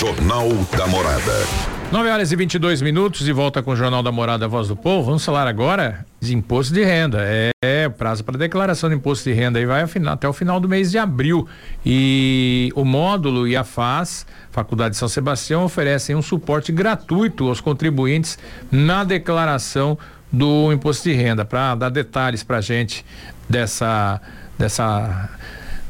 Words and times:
Jornal 0.00 0.48
da 0.78 0.86
Morada. 0.86 1.46
9 1.92 2.08
horas 2.08 2.32
e 2.32 2.36
22 2.36 2.80
minutos 2.80 3.28
e 3.28 3.32
volta 3.32 3.62
com 3.62 3.72
o 3.72 3.76
Jornal 3.76 4.02
da 4.02 4.10
Morada 4.10 4.48
Voz 4.48 4.66
do 4.66 4.74
Povo. 4.74 5.04
Vamos 5.04 5.22
falar 5.22 5.46
agora 5.46 6.06
de 6.18 6.34
imposto 6.34 6.72
de 6.72 6.82
renda. 6.82 7.18
É, 7.20 7.50
é 7.62 7.86
prazo 7.86 8.24
para 8.24 8.38
declaração 8.38 8.88
de 8.88 8.96
imposto 8.96 9.28
de 9.28 9.34
renda 9.36 9.60
e 9.60 9.66
vai 9.66 9.84
até 10.06 10.26
o 10.26 10.32
final 10.32 10.58
do 10.58 10.66
mês 10.66 10.90
de 10.90 10.96
abril. 10.96 11.46
E 11.84 12.72
o 12.74 12.82
módulo 12.82 13.46
e 13.46 13.54
a 13.54 13.62
FAS, 13.62 14.24
Faculdade 14.50 14.92
de 14.92 14.96
São 14.96 15.06
Sebastião, 15.06 15.64
oferecem 15.64 16.16
um 16.16 16.22
suporte 16.22 16.72
gratuito 16.72 17.46
aos 17.46 17.60
contribuintes 17.60 18.38
na 18.72 19.04
declaração 19.04 19.98
do 20.32 20.72
imposto 20.72 21.10
de 21.10 21.14
renda. 21.14 21.44
Para 21.44 21.74
dar 21.74 21.90
detalhes 21.90 22.42
para 22.42 22.56
a 22.56 22.62
gente 22.62 23.04
dessa 23.46 24.18
dessa 24.56 25.28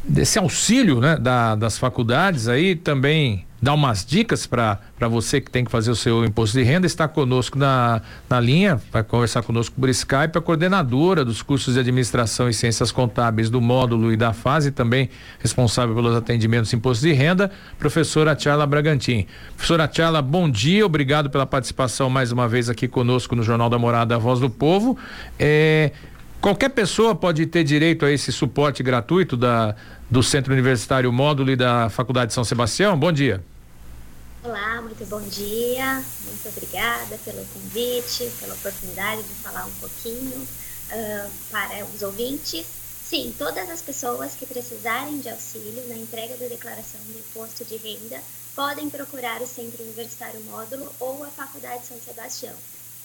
desse 0.04 0.38
auxílio 0.38 1.00
né, 1.00 1.16
da, 1.16 1.54
das 1.54 1.78
faculdades 1.78 2.48
aí 2.48 2.74
também 2.74 3.44
dar 3.62 3.74
umas 3.74 4.04
dicas 4.04 4.46
para 4.46 4.78
você 5.10 5.40
que 5.40 5.50
tem 5.50 5.64
que 5.64 5.70
fazer 5.70 5.90
o 5.90 5.96
seu 5.96 6.24
imposto 6.24 6.56
de 6.56 6.64
renda, 6.64 6.86
está 6.86 7.06
conosco 7.06 7.58
na, 7.58 8.00
na 8.28 8.40
linha, 8.40 8.80
vai 8.90 9.02
conversar 9.02 9.42
conosco 9.42 9.74
por 9.78 9.88
Skype, 9.90 10.36
a 10.36 10.40
coordenadora 10.40 11.24
dos 11.24 11.42
cursos 11.42 11.74
de 11.74 11.80
administração 11.80 12.48
e 12.48 12.54
ciências 12.54 12.90
contábeis 12.90 13.50
do 13.50 13.60
módulo 13.60 14.12
e 14.12 14.16
da 14.16 14.32
fase, 14.32 14.70
também 14.70 15.10
responsável 15.40 15.94
pelos 15.94 16.16
atendimentos 16.16 16.70
de 16.70 16.76
imposto 16.76 17.04
de 17.04 17.12
renda, 17.12 17.50
professora 17.78 18.34
Tchala 18.34 18.66
Bragantin. 18.66 19.26
Professora 19.54 19.86
Tchala, 19.86 20.22
bom 20.22 20.48
dia, 20.48 20.86
obrigado 20.86 21.28
pela 21.28 21.44
participação 21.44 22.08
mais 22.08 22.32
uma 22.32 22.48
vez 22.48 22.70
aqui 22.70 22.88
conosco 22.88 23.36
no 23.36 23.42
Jornal 23.42 23.68
da 23.68 23.78
Morada, 23.78 24.14
a 24.14 24.18
Voz 24.18 24.40
do 24.40 24.48
Povo. 24.48 24.96
É, 25.38 25.92
Qualquer 26.40 26.70
pessoa 26.70 27.14
pode 27.14 27.44
ter 27.44 27.62
direito 27.62 28.06
a 28.06 28.10
esse 28.10 28.32
suporte 28.32 28.82
gratuito 28.82 29.36
da, 29.36 29.76
do 30.10 30.22
Centro 30.22 30.54
Universitário 30.54 31.12
Módulo 31.12 31.50
e 31.50 31.56
da 31.56 31.90
Faculdade 31.90 32.28
de 32.28 32.34
São 32.34 32.44
Sebastião? 32.44 32.98
Bom 32.98 33.12
dia. 33.12 33.44
Olá, 34.42 34.80
muito 34.80 35.04
bom 35.04 35.20
dia. 35.20 36.02
Muito 36.24 36.48
obrigada 36.48 37.18
pelo 37.26 37.44
convite, 37.44 38.30
pela 38.40 38.54
oportunidade 38.54 39.22
de 39.22 39.34
falar 39.34 39.66
um 39.66 39.72
pouquinho 39.72 40.32
uh, 40.32 41.30
para 41.50 41.84
os 41.84 42.00
ouvintes. 42.00 42.64
Sim, 43.04 43.34
todas 43.36 43.68
as 43.68 43.82
pessoas 43.82 44.34
que 44.34 44.46
precisarem 44.46 45.20
de 45.20 45.28
auxílio 45.28 45.86
na 45.88 45.96
entrega 45.96 46.38
da 46.38 46.46
declaração 46.46 47.02
do 47.02 47.18
imposto 47.18 47.66
de 47.66 47.76
renda 47.76 48.18
podem 48.56 48.88
procurar 48.88 49.42
o 49.42 49.46
Centro 49.46 49.82
Universitário 49.84 50.40
Módulo 50.44 50.90
ou 51.00 51.22
a 51.22 51.28
Faculdade 51.28 51.82
de 51.82 51.88
São 51.88 51.98
Sebastião. 51.98 52.54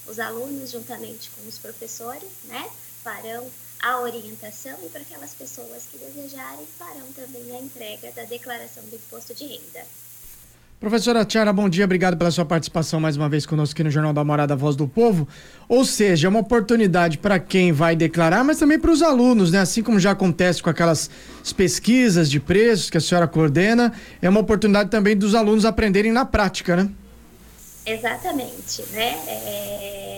Os 0.06 0.18
alunos, 0.18 0.70
juntamente 0.70 1.30
com 1.36 1.46
os 1.46 1.58
professores, 1.58 2.30
né, 2.44 2.64
farão 3.06 3.46
a 3.80 4.00
orientação 4.00 4.72
e 4.84 4.88
para 4.88 5.00
aquelas 5.02 5.32
pessoas 5.32 5.84
que 5.88 5.96
desejarem 5.96 6.66
farão 6.76 7.06
também 7.14 7.56
a 7.56 7.60
entrega 7.60 8.10
da 8.16 8.24
declaração 8.24 8.82
do 8.82 8.96
imposto 8.96 9.32
de 9.32 9.46
renda. 9.46 9.84
Professora 10.80 11.24
Tiara, 11.24 11.52
bom 11.52 11.68
dia, 11.68 11.84
obrigado 11.84 12.16
pela 12.16 12.32
sua 12.32 12.44
participação 12.44 12.98
mais 12.98 13.16
uma 13.16 13.28
vez 13.28 13.46
conosco 13.46 13.74
aqui 13.74 13.84
no 13.84 13.92
Jornal 13.92 14.12
da 14.12 14.24
Morada 14.24 14.56
Voz 14.56 14.74
do 14.74 14.88
Povo. 14.88 15.26
Ou 15.68 15.84
seja, 15.84 16.26
é 16.26 16.28
uma 16.28 16.40
oportunidade 16.40 17.16
para 17.18 17.38
quem 17.38 17.70
vai 17.70 17.94
declarar, 17.94 18.42
mas 18.42 18.58
também 18.58 18.78
para 18.78 18.90
os 18.90 19.00
alunos, 19.00 19.52
né? 19.52 19.60
Assim 19.60 19.84
como 19.84 20.00
já 20.00 20.10
acontece 20.10 20.60
com 20.60 20.68
aquelas 20.68 21.08
pesquisas 21.56 22.28
de 22.28 22.40
preços 22.40 22.90
que 22.90 22.98
a 22.98 23.00
senhora 23.00 23.28
coordena, 23.28 23.92
é 24.20 24.28
uma 24.28 24.40
oportunidade 24.40 24.90
também 24.90 25.16
dos 25.16 25.34
alunos 25.34 25.64
aprenderem 25.64 26.10
na 26.10 26.24
prática, 26.24 26.74
né? 26.74 26.90
Exatamente, 27.86 28.82
né? 28.92 29.16
É 29.28 30.15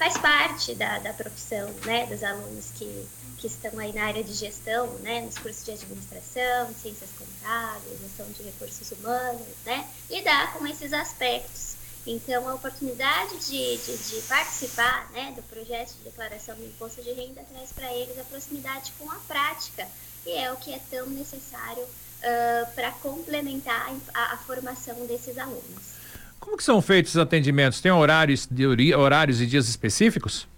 faz 0.00 0.16
parte 0.16 0.74
da, 0.76 0.98
da 0.98 1.12
profissão 1.12 1.70
né, 1.84 2.06
dos 2.06 2.24
alunos 2.24 2.70
que, 2.74 3.06
que 3.36 3.46
estão 3.46 3.78
aí 3.78 3.92
na 3.92 4.06
área 4.06 4.24
de 4.24 4.32
gestão, 4.32 4.86
né, 5.00 5.20
nos 5.20 5.36
cursos 5.36 5.62
de 5.62 5.72
administração, 5.72 6.72
ciências 6.72 7.10
contábeis, 7.18 8.00
gestão 8.00 8.26
de 8.30 8.42
recursos 8.42 8.90
humanos, 8.92 9.46
né, 9.66 9.86
lidar 10.08 10.54
com 10.54 10.66
esses 10.66 10.94
aspectos. 10.94 11.74
Então, 12.06 12.48
a 12.48 12.54
oportunidade 12.54 13.36
de, 13.46 13.76
de, 13.76 13.96
de 13.98 14.22
participar 14.22 15.10
né, 15.10 15.34
do 15.36 15.42
projeto 15.42 15.92
de 15.98 16.04
declaração 16.04 16.56
do 16.56 16.64
imposto 16.64 17.02
de 17.02 17.12
renda 17.12 17.44
traz 17.52 17.70
para 17.70 17.92
eles 17.92 18.18
a 18.18 18.24
proximidade 18.24 18.94
com 18.98 19.10
a 19.10 19.16
prática, 19.28 19.86
e 20.24 20.30
é 20.30 20.50
o 20.50 20.56
que 20.56 20.72
é 20.72 20.80
tão 20.90 21.06
necessário 21.08 21.82
uh, 21.82 22.72
para 22.74 22.90
complementar 22.92 23.94
a, 24.14 24.32
a 24.32 24.38
formação 24.38 25.04
desses 25.04 25.36
alunos. 25.36 25.99
Como 26.40 26.56
que 26.56 26.64
são 26.64 26.80
feitos 26.80 27.12
os 27.14 27.18
atendimentos? 27.18 27.80
Tem 27.80 27.92
horários, 27.92 28.48
de, 28.50 28.94
horários 28.94 29.40
e 29.40 29.46
dias 29.46 29.68
específicos? 29.68 30.48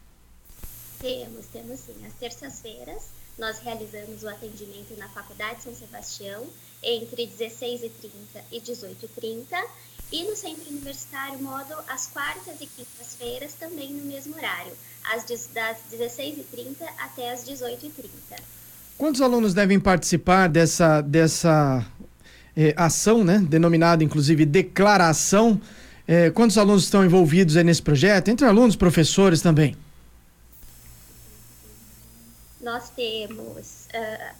Temos, 1.01 1.47
temos 1.47 1.81
sim. 1.81 1.97
Às 2.07 2.15
terças-feiras 2.15 3.11
nós 3.37 3.59
realizamos 3.59 4.23
o 4.23 4.29
atendimento 4.29 4.97
na 4.97 5.09
Faculdade 5.09 5.63
São 5.63 5.75
Sebastião 5.75 6.47
entre 6.83 7.27
16h30 7.27 7.91
e 8.53 8.61
18h30 8.61 9.47
e 10.13 10.25
no 10.25 10.37
Centro 10.37 10.71
Universitário 10.71 11.43
Módulo 11.43 11.81
às 11.89 12.07
quartas 12.07 12.61
e 12.61 12.67
quintas-feiras 12.67 13.55
também 13.55 13.93
no 13.93 14.05
mesmo 14.05 14.37
horário, 14.37 14.73
às, 15.13 15.25
das 15.25 15.79
16h30 15.91 16.77
até 16.99 17.33
as 17.33 17.45
18h30. 17.45 18.39
Quantos 18.99 19.21
alunos 19.21 19.55
devem 19.55 19.81
participar 19.81 20.49
dessa, 20.49 21.01
dessa 21.01 21.85
é, 22.57 22.75
ação, 22.77 23.25
né, 23.25 23.39
denominada 23.39 24.05
inclusive 24.05 24.45
declaração. 24.45 25.61
É, 26.07 26.31
quantos 26.31 26.59
alunos 26.59 26.85
estão 26.85 27.05
envolvidos 27.05 27.55
nesse 27.57 27.83
projeto? 27.83 28.29
Entre 28.29 28.47
alunos, 28.47 28.77
professores 28.77 29.41
também. 29.41 29.77
Nós 32.61 32.91
temos 32.91 33.89
uh, 33.93 34.35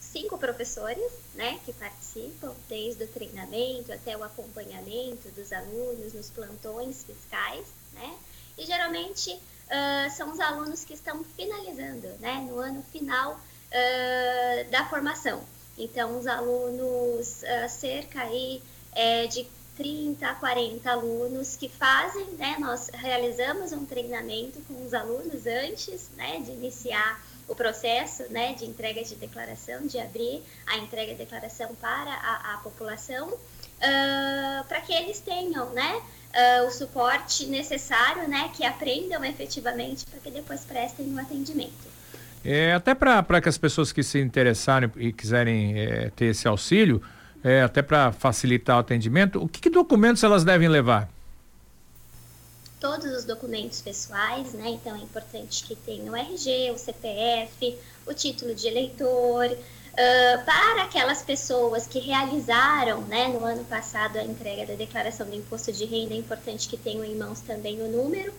cinco 0.00 0.36
professores 0.36 1.10
né, 1.34 1.58
que 1.64 1.72
participam, 1.72 2.52
desde 2.68 3.04
o 3.04 3.08
treinamento 3.08 3.92
até 3.92 4.16
o 4.16 4.22
acompanhamento 4.22 5.30
dos 5.34 5.52
alunos 5.52 6.12
nos 6.12 6.28
plantões 6.28 7.04
fiscais, 7.04 7.64
né? 7.94 8.14
E 8.58 8.66
geralmente 8.66 9.30
uh, 9.30 10.10
são 10.14 10.30
os 10.30 10.38
alunos 10.38 10.84
que 10.84 10.92
estão 10.92 11.24
finalizando, 11.36 12.08
né, 12.20 12.46
no 12.46 12.58
ano 12.58 12.84
final 12.92 13.32
uh, 13.34 14.70
da 14.70 14.84
formação. 14.86 15.42
Então, 15.76 16.18
os 16.18 16.26
alunos, 16.26 17.42
uh, 17.42 17.68
cerca 17.68 18.22
aí 18.22 18.62
é, 18.94 19.26
de 19.26 19.46
30 19.76 20.26
a 20.26 20.34
40 20.34 20.90
alunos 20.90 21.56
que 21.56 21.68
fazem, 21.68 22.26
né, 22.32 22.56
nós 22.58 22.90
realizamos 22.92 23.72
um 23.72 23.84
treinamento 23.86 24.60
com 24.68 24.84
os 24.84 24.92
alunos 24.92 25.46
antes, 25.46 26.10
né, 26.16 26.40
de 26.40 26.50
iniciar 26.52 27.22
o 27.48 27.54
processo, 27.54 28.24
né, 28.30 28.54
de 28.54 28.66
entrega 28.66 29.02
de 29.02 29.14
declaração, 29.14 29.86
de 29.86 29.98
abrir 29.98 30.42
a 30.66 30.76
entrega 30.78 31.12
de 31.12 31.18
declaração 31.18 31.74
para 31.76 32.12
a, 32.12 32.54
a 32.54 32.58
população, 32.58 33.28
uh, 33.28 34.64
para 34.68 34.80
que 34.82 34.92
eles 34.92 35.20
tenham, 35.20 35.70
né, 35.70 36.02
uh, 36.32 36.66
o 36.66 36.70
suporte 36.70 37.46
necessário, 37.46 38.28
né, 38.28 38.50
que 38.54 38.64
aprendam 38.64 39.24
efetivamente 39.24 40.04
para 40.06 40.20
que 40.20 40.30
depois 40.30 40.64
prestem 40.64 41.12
o 41.12 41.18
atendimento. 41.18 41.91
É, 42.44 42.72
até 42.74 42.94
para 42.94 43.40
que 43.40 43.48
as 43.48 43.56
pessoas 43.56 43.92
que 43.92 44.02
se 44.02 44.20
interessarem 44.20 44.90
e 44.96 45.12
quiserem 45.12 45.78
é, 45.78 46.10
ter 46.10 46.26
esse 46.26 46.48
auxílio, 46.48 47.00
é, 47.42 47.62
até 47.62 47.82
para 47.82 48.12
facilitar 48.12 48.76
o 48.76 48.80
atendimento, 48.80 49.42
o 49.42 49.48
que, 49.48 49.60
que, 49.60 49.70
documentos 49.70 50.22
elas 50.22 50.44
devem 50.44 50.68
levar? 50.68 51.08
Todos 52.80 53.06
os 53.06 53.24
documentos 53.24 53.80
pessoais, 53.80 54.52
né? 54.54 54.70
Então 54.70 54.96
é 54.96 54.98
importante 54.98 55.62
que 55.64 55.76
tenha 55.76 56.10
o 56.10 56.16
RG, 56.16 56.72
o 56.72 56.78
CPF, 56.78 57.78
o 58.06 58.12
título 58.12 58.54
de 58.54 58.66
eleitor. 58.66 59.46
Uh, 59.46 60.44
para 60.44 60.84
aquelas 60.84 61.22
pessoas 61.22 61.86
que 61.86 61.98
realizaram 61.98 63.02
né, 63.02 63.28
no 63.28 63.44
ano 63.44 63.62
passado 63.66 64.16
a 64.16 64.24
entrega 64.24 64.64
da 64.64 64.74
declaração 64.74 65.26
do 65.26 65.36
imposto 65.36 65.70
de 65.70 65.84
renda, 65.84 66.14
é 66.14 66.16
importante 66.16 66.66
que 66.66 66.78
tenham 66.78 67.04
em 67.04 67.14
mãos 67.14 67.40
também 67.40 67.80
o 67.82 67.88
número 67.88 68.32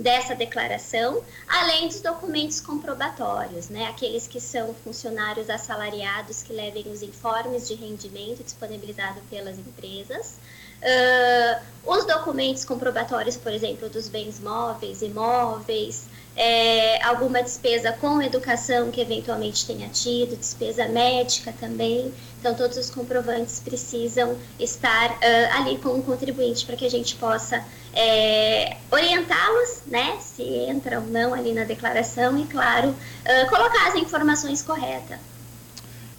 dessa 0.00 0.34
declaração, 0.34 1.22
além 1.46 1.88
dos 1.88 2.00
documentos 2.00 2.60
comprobatórios, 2.60 3.68
né? 3.68 3.86
Aqueles 3.86 4.26
que 4.26 4.40
são 4.40 4.74
funcionários 4.82 5.50
assalariados 5.50 6.42
que 6.42 6.52
levem 6.52 6.90
os 6.90 7.02
informes 7.02 7.68
de 7.68 7.74
rendimento 7.74 8.42
disponibilizado 8.42 9.20
pelas 9.28 9.58
empresas. 9.58 10.36
Uh, 10.80 11.62
os 11.84 12.06
documentos 12.06 12.64
comprobatórios, 12.64 13.36
por 13.36 13.52
exemplo, 13.52 13.88
dos 13.90 14.08
bens 14.08 14.40
móveis, 14.40 15.02
imóveis, 15.02 16.08
é, 16.36 17.02
alguma 17.04 17.42
despesa 17.42 17.92
com 17.92 18.22
educação 18.22 18.90
que 18.90 19.00
eventualmente 19.00 19.66
tenha 19.66 19.88
tido, 19.88 20.36
despesa 20.36 20.88
médica 20.88 21.52
também. 21.60 22.12
Então, 22.38 22.54
todos 22.54 22.78
os 22.78 22.88
comprovantes 22.88 23.60
precisam 23.60 24.38
estar 24.58 25.10
uh, 25.10 25.58
ali 25.58 25.76
com 25.78 25.90
o 25.90 26.02
contribuinte 26.02 26.64
para 26.64 26.76
que 26.76 26.86
a 26.86 26.90
gente 26.90 27.16
possa 27.16 27.62
é, 27.94 28.76
orientá-los, 28.90 29.82
né, 29.86 30.16
se 30.20 30.42
entra 30.42 31.00
ou 31.00 31.06
não 31.06 31.34
ali 31.34 31.52
na 31.52 31.64
declaração 31.64 32.38
e, 32.38 32.44
claro, 32.46 32.88
uh, 32.90 33.48
colocar 33.48 33.88
as 33.88 33.96
informações 33.96 34.62
corretas. 34.62 35.18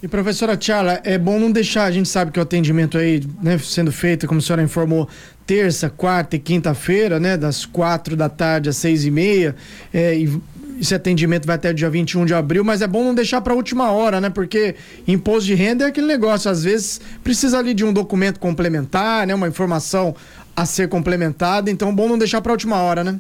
E 0.04 0.08
professora 0.08 0.58
Tchala, 0.58 1.00
é 1.04 1.16
bom 1.18 1.38
não 1.38 1.52
deixar, 1.52 1.84
a 1.84 1.92
gente 1.92 2.10
sabe 2.10 2.32
que 2.32 2.40
o 2.40 2.42
atendimento 2.42 2.98
aí, 2.98 3.24
né, 3.42 3.58
sendo 3.60 3.92
feito, 3.92 4.28
como 4.28 4.40
a 4.40 4.42
senhora 4.42 4.64
informou, 4.64 5.08
terça, 5.46 5.90
quarta 5.90 6.36
e 6.36 6.40
quinta-feira, 6.40 7.20
né, 7.20 7.38
das 7.38 7.66
quatro 7.66 8.16
da 8.16 8.28
tarde 8.28 8.68
às 8.68 8.78
seis 8.78 9.06
e 9.06 9.12
meia, 9.12 9.56
é, 9.94 10.16
e, 10.16 10.42
esse 10.82 10.96
atendimento 10.96 11.46
vai 11.46 11.56
até 11.56 11.70
o 11.70 11.74
dia 11.76 11.92
21 11.92 12.26
de 12.26 12.34
abril, 12.34 12.64
mas 12.64 12.82
é 12.82 12.88
bom 12.88 13.04
não 13.04 13.14
deixar 13.14 13.40
para 13.42 13.54
a 13.54 13.56
última 13.56 13.92
hora, 13.92 14.20
né? 14.20 14.32
Porque 14.32 14.76
imposto 15.08 15.46
de 15.46 15.54
renda 15.54 15.86
é 15.86 15.88
aquele 15.88 16.08
negócio, 16.08 16.50
às 16.50 16.64
vezes 16.64 17.00
precisa 17.24 17.60
ali 17.60 17.76
de 17.76 17.86
um 17.86 17.94
documento 17.94 18.40
complementar, 18.40 19.28
né? 19.28 19.36
Uma 19.36 19.48
informação 19.48 20.16
a 20.62 20.66
ser 20.66 20.88
complementada, 20.88 21.72
então 21.72 21.90
é 21.90 21.92
bom 21.92 22.08
não 22.08 22.20
deixar 22.20 22.40
para 22.40 22.52
a 22.52 22.54
última 22.54 22.80
hora, 22.84 23.04
né? 23.04 23.20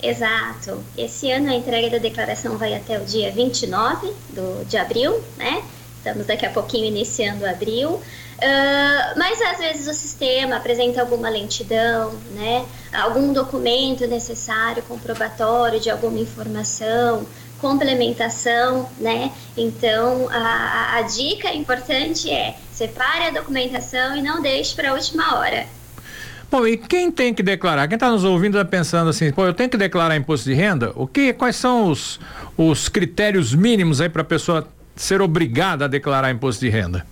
Exato. 0.00 0.82
Esse 0.96 1.30
ano 1.30 1.50
a 1.50 1.54
entrega 1.54 1.90
da 1.90 1.98
declaração 1.98 2.56
vai 2.56 2.72
até 2.74 2.98
o 2.98 3.04
dia 3.04 3.32
29 3.32 4.12
do, 4.30 4.64
de 4.64 4.76
abril, 4.76 5.20
né? 5.36 5.62
Estamos 5.98 6.26
daqui 6.26 6.46
a 6.46 6.50
pouquinho 6.50 6.86
iniciando 6.86 7.44
abril. 7.44 7.90
Uh, 7.90 9.18
mas 9.18 9.42
às 9.42 9.58
vezes 9.58 9.88
o 9.88 9.92
sistema 9.92 10.56
apresenta 10.56 11.00
alguma 11.00 11.28
lentidão, 11.28 12.12
né? 12.32 12.64
Algum 12.92 13.32
documento 13.32 14.06
necessário, 14.06 14.84
comprobatório 14.84 15.80
de 15.80 15.90
alguma 15.90 16.18
informação, 16.20 17.26
complementação, 17.60 18.88
né? 18.98 19.32
Então 19.56 20.28
a, 20.30 20.96
a 20.96 21.02
dica 21.02 21.52
importante 21.52 22.30
é 22.30 22.56
separe 22.72 23.24
a 23.24 23.30
documentação 23.30 24.16
e 24.16 24.22
não 24.22 24.40
deixe 24.40 24.76
para 24.76 24.90
a 24.90 24.94
última 24.94 25.36
hora. 25.36 25.66
Bom, 26.50 26.66
e 26.66 26.76
quem 26.76 27.12
tem 27.12 27.32
que 27.32 27.44
declarar? 27.44 27.86
Quem 27.86 27.94
está 27.94 28.10
nos 28.10 28.24
ouvindo 28.24 28.58
está 28.58 28.68
pensando 28.68 29.08
assim, 29.08 29.30
pô, 29.30 29.46
eu 29.46 29.54
tenho 29.54 29.70
que 29.70 29.76
declarar 29.76 30.16
imposto 30.16 30.48
de 30.48 30.54
renda? 30.54 30.90
O 30.96 31.06
que, 31.06 31.32
quais 31.32 31.54
são 31.54 31.88
os, 31.88 32.18
os 32.56 32.88
critérios 32.88 33.54
mínimos 33.54 34.00
aí 34.00 34.08
para 34.08 34.22
a 34.22 34.24
pessoa 34.24 34.66
ser 34.96 35.22
obrigada 35.22 35.84
a 35.84 35.88
declarar 35.88 36.32
imposto 36.32 36.64
de 36.64 36.70
renda? 36.70 37.06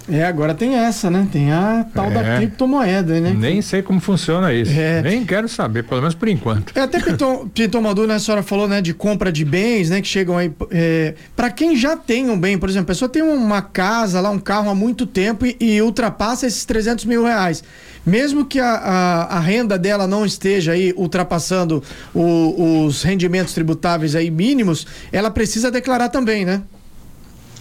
É, 0.09 0.25
agora 0.25 0.55
tem 0.55 0.75
essa, 0.77 1.11
né? 1.11 1.27
Tem 1.33 1.53
a 1.53 1.85
tal 1.93 2.07
é. 2.07 2.11
da 2.11 2.37
criptomoeda, 2.37 3.21
né? 3.21 3.35
Nem 3.37 3.61
sei 3.61 3.83
como 3.83 4.01
funciona 4.01 4.53
isso. 4.53 4.73
É. 4.73 5.03
Nem 5.03 5.25
quero 5.25 5.49
saber, 5.49 5.83
pelo 5.85 6.01
menos 6.01 6.15
por 6.15 6.29
enquanto. 6.29 6.73
É, 6.77 6.83
até 6.83 7.01
Pinton 7.01 7.81
Maduro, 7.83 8.07
né? 8.07 8.15
A 8.15 8.19
senhora 8.19 8.43
falou, 8.43 8.69
né? 8.69 8.81
De 8.81 8.95
compra 8.95 9.33
de 9.33 9.45
bens, 9.45 9.91
né? 9.91 10.01
Que 10.01 10.07
chegam 10.07 10.39
aí. 10.39 10.53
É, 10.71 11.15
para 11.35 11.51
quem 11.51 11.77
já 11.77 11.97
tem 11.97 12.31
um 12.31 12.39
bem, 12.39 12.57
por 12.57 12.69
exemplo, 12.69 12.85
a 12.85 12.95
pessoa 12.95 13.09
tem 13.09 13.23
uma 13.23 13.61
casa 13.61 14.21
lá, 14.21 14.31
um 14.31 14.39
carro 14.39 14.71
há 14.71 14.75
muito 14.75 15.07
tempo 15.07 15.45
e, 15.45 15.57
e 15.59 15.83
ultrapassa 15.83 16.47
esses 16.47 16.65
300 16.65 17.05
mil 17.05 17.25
reais. 17.25 17.65
Mesmo 18.05 18.45
que 18.45 18.61
a, 18.61 18.71
a, 18.71 19.37
a, 19.37 19.41
renda 19.41 19.77
dela 19.77 20.07
não 20.07 20.25
esteja 20.25 20.73
aí 20.73 20.95
ultrapassando 20.97 21.83
o, 22.15 22.85
os 22.85 23.03
rendimentos 23.03 23.53
tributáveis 23.53 24.15
aí 24.15 24.31
mínimos, 24.31 24.87
ela 25.11 25.29
precisa 25.29 25.73
declarar 25.73 26.09
também, 26.09 26.45
né? 26.45 26.63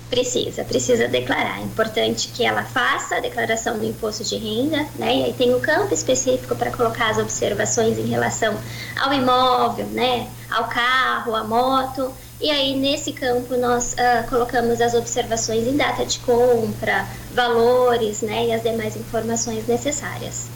Precisa, 0.09 0.63
precisa 0.63 1.07
declarar. 1.07 1.59
É 1.59 1.63
importante 1.63 2.29
que 2.29 2.45
ela 2.45 2.63
faça 2.63 3.15
a 3.15 3.19
declaração 3.19 3.77
do 3.79 3.85
imposto 3.85 4.23
de 4.23 4.37
renda, 4.37 4.85
né? 4.95 5.17
E 5.17 5.23
aí 5.23 5.33
tem 5.33 5.53
um 5.53 5.59
campo 5.59 5.93
específico 5.93 6.55
para 6.55 6.71
colocar 6.71 7.09
as 7.09 7.17
observações 7.17 7.97
em 7.97 8.05
relação 8.05 8.55
ao 8.99 9.11
imóvel, 9.13 9.87
né? 9.87 10.27
Ao 10.49 10.65
carro, 10.65 11.35
à 11.35 11.43
moto. 11.43 12.13
E 12.39 12.51
aí, 12.51 12.75
nesse 12.75 13.13
campo, 13.13 13.57
nós 13.57 13.93
uh, 13.93 14.29
colocamos 14.29 14.79
as 14.79 14.93
observações 14.93 15.65
em 15.65 15.75
data 15.75 16.05
de 16.05 16.19
compra, 16.19 17.07
valores, 17.33 18.21
né? 18.21 18.47
E 18.47 18.53
as 18.53 18.61
demais 18.61 18.95
informações 18.95 19.65
necessárias. 19.67 20.47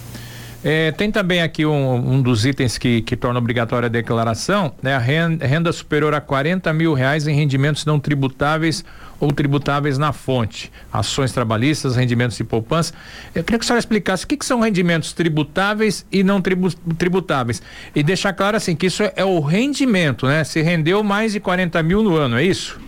É, 0.63 0.91
tem 0.91 1.09
também 1.09 1.41
aqui 1.41 1.65
um, 1.65 1.95
um 1.95 2.21
dos 2.21 2.45
itens 2.45 2.77
que, 2.77 3.01
que 3.01 3.15
torna 3.15 3.39
obrigatória 3.39 3.87
a 3.87 3.89
declaração, 3.89 4.73
né? 4.81 4.93
A 4.93 4.99
renda, 4.99 5.47
renda 5.47 5.71
superior 5.71 6.13
a 6.13 6.19
40 6.19 6.71
mil 6.73 6.93
reais 6.93 7.25
em 7.27 7.33
rendimentos 7.33 7.85
não 7.85 7.97
tributáveis 7.97 8.83
ou 9.19 9.31
tributáveis 9.31 9.97
na 9.97 10.13
fonte, 10.13 10.71
ações 10.91 11.31
trabalhistas, 11.31 11.95
rendimentos 11.95 12.37
de 12.37 12.43
poupança. 12.43 12.93
Eu 13.35 13.43
queria 13.43 13.59
que 13.59 13.65
a 13.65 13.67
senhora 13.67 13.79
explicasse 13.79 14.25
o 14.25 14.27
que, 14.27 14.37
que 14.37 14.45
são 14.45 14.59
rendimentos 14.59 15.13
tributáveis 15.13 16.05
e 16.11 16.23
não 16.23 16.41
tribu, 16.41 16.73
tributáveis. 16.97 17.61
E 17.93 18.01
deixar 18.01 18.33
claro 18.33 18.57
assim 18.57 18.75
que 18.75 18.87
isso 18.87 19.03
é, 19.03 19.13
é 19.15 19.25
o 19.25 19.39
rendimento, 19.39 20.25
né? 20.25 20.43
Se 20.43 20.61
rendeu 20.61 21.03
mais 21.03 21.33
de 21.33 21.39
40 21.39 21.81
mil 21.83 22.01
no 22.01 22.15
ano, 22.15 22.37
é 22.37 22.43
isso? 22.43 22.79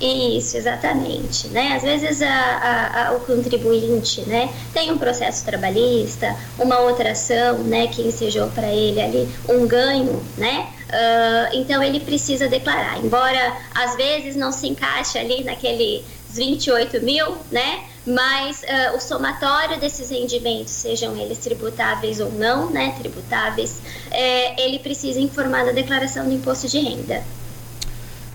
Isso, 0.00 0.58
exatamente. 0.58 1.48
Né? 1.48 1.74
Às 1.74 1.82
vezes 1.82 2.20
a, 2.20 2.28
a, 2.28 3.08
a, 3.08 3.12
o 3.12 3.20
contribuinte 3.20 4.20
né, 4.22 4.50
tem 4.74 4.92
um 4.92 4.98
processo 4.98 5.44
trabalhista, 5.44 6.36
uma 6.58 6.80
outra 6.80 7.12
ação 7.12 7.58
né, 7.60 7.86
que 7.86 8.02
ensejou 8.02 8.48
para 8.48 8.68
ele 8.68 9.00
ali 9.00 9.28
um 9.48 9.66
ganho, 9.66 10.22
né? 10.36 10.66
Uh, 10.88 11.56
então 11.56 11.82
ele 11.82 12.00
precisa 12.00 12.48
declarar. 12.48 12.98
Embora 13.04 13.56
às 13.74 13.96
vezes 13.96 14.36
não 14.36 14.52
se 14.52 14.68
encaixe 14.68 15.18
ali 15.18 15.42
naqueles 15.42 16.04
28 16.30 17.02
mil, 17.02 17.36
né? 17.50 17.84
Mas 18.06 18.62
uh, 18.62 18.96
o 18.96 19.00
somatório 19.00 19.80
desses 19.80 20.10
rendimentos, 20.10 20.72
sejam 20.72 21.16
eles 21.16 21.38
tributáveis 21.38 22.20
ou 22.20 22.30
não, 22.30 22.70
né? 22.70 22.94
Tributáveis, 22.98 23.78
é, 24.12 24.64
ele 24.64 24.78
precisa 24.78 25.18
informar 25.18 25.64
da 25.64 25.72
declaração 25.72 26.24
do 26.24 26.32
imposto 26.32 26.68
de 26.68 26.78
renda. 26.78 27.24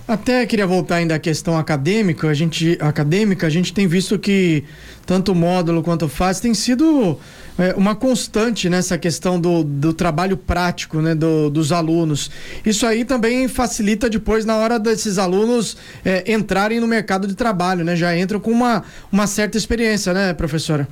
Até 0.05 0.45
queria 0.45 0.67
voltar 0.67 0.95
ainda 0.95 1.15
à 1.15 1.19
questão 1.19 1.57
acadêmica. 1.57 2.27
A 2.27 2.33
gente, 2.33 2.77
acadêmica, 2.81 3.47
a 3.47 3.49
gente 3.49 3.73
tem 3.73 3.87
visto 3.87 4.19
que 4.19 4.65
tanto 5.05 5.31
o 5.31 5.35
módulo 5.35 5.81
quanto 5.81 6.05
o 6.05 6.09
FAS 6.09 6.41
tem 6.41 6.53
sido 6.53 7.17
é, 7.57 7.73
uma 7.75 7.95
constante 7.95 8.69
nessa 8.69 8.97
questão 8.97 9.39
do, 9.39 9.63
do 9.63 9.93
trabalho 9.93 10.37
prático 10.37 11.01
né, 11.01 11.15
do, 11.15 11.49
dos 11.49 11.71
alunos. 11.71 12.31
Isso 12.65 12.85
aí 12.85 13.05
também 13.05 13.47
facilita 13.47 14.09
depois 14.09 14.45
na 14.45 14.57
hora 14.57 14.79
desses 14.79 15.17
alunos 15.17 15.77
é, 16.03 16.31
entrarem 16.31 16.79
no 16.79 16.87
mercado 16.87 17.27
de 17.27 17.35
trabalho, 17.35 17.83
né? 17.83 17.95
Já 17.95 18.17
entram 18.17 18.39
com 18.39 18.51
uma, 18.51 18.83
uma 19.11 19.27
certa 19.27 19.57
experiência, 19.57 20.13
né, 20.13 20.33
professora? 20.33 20.87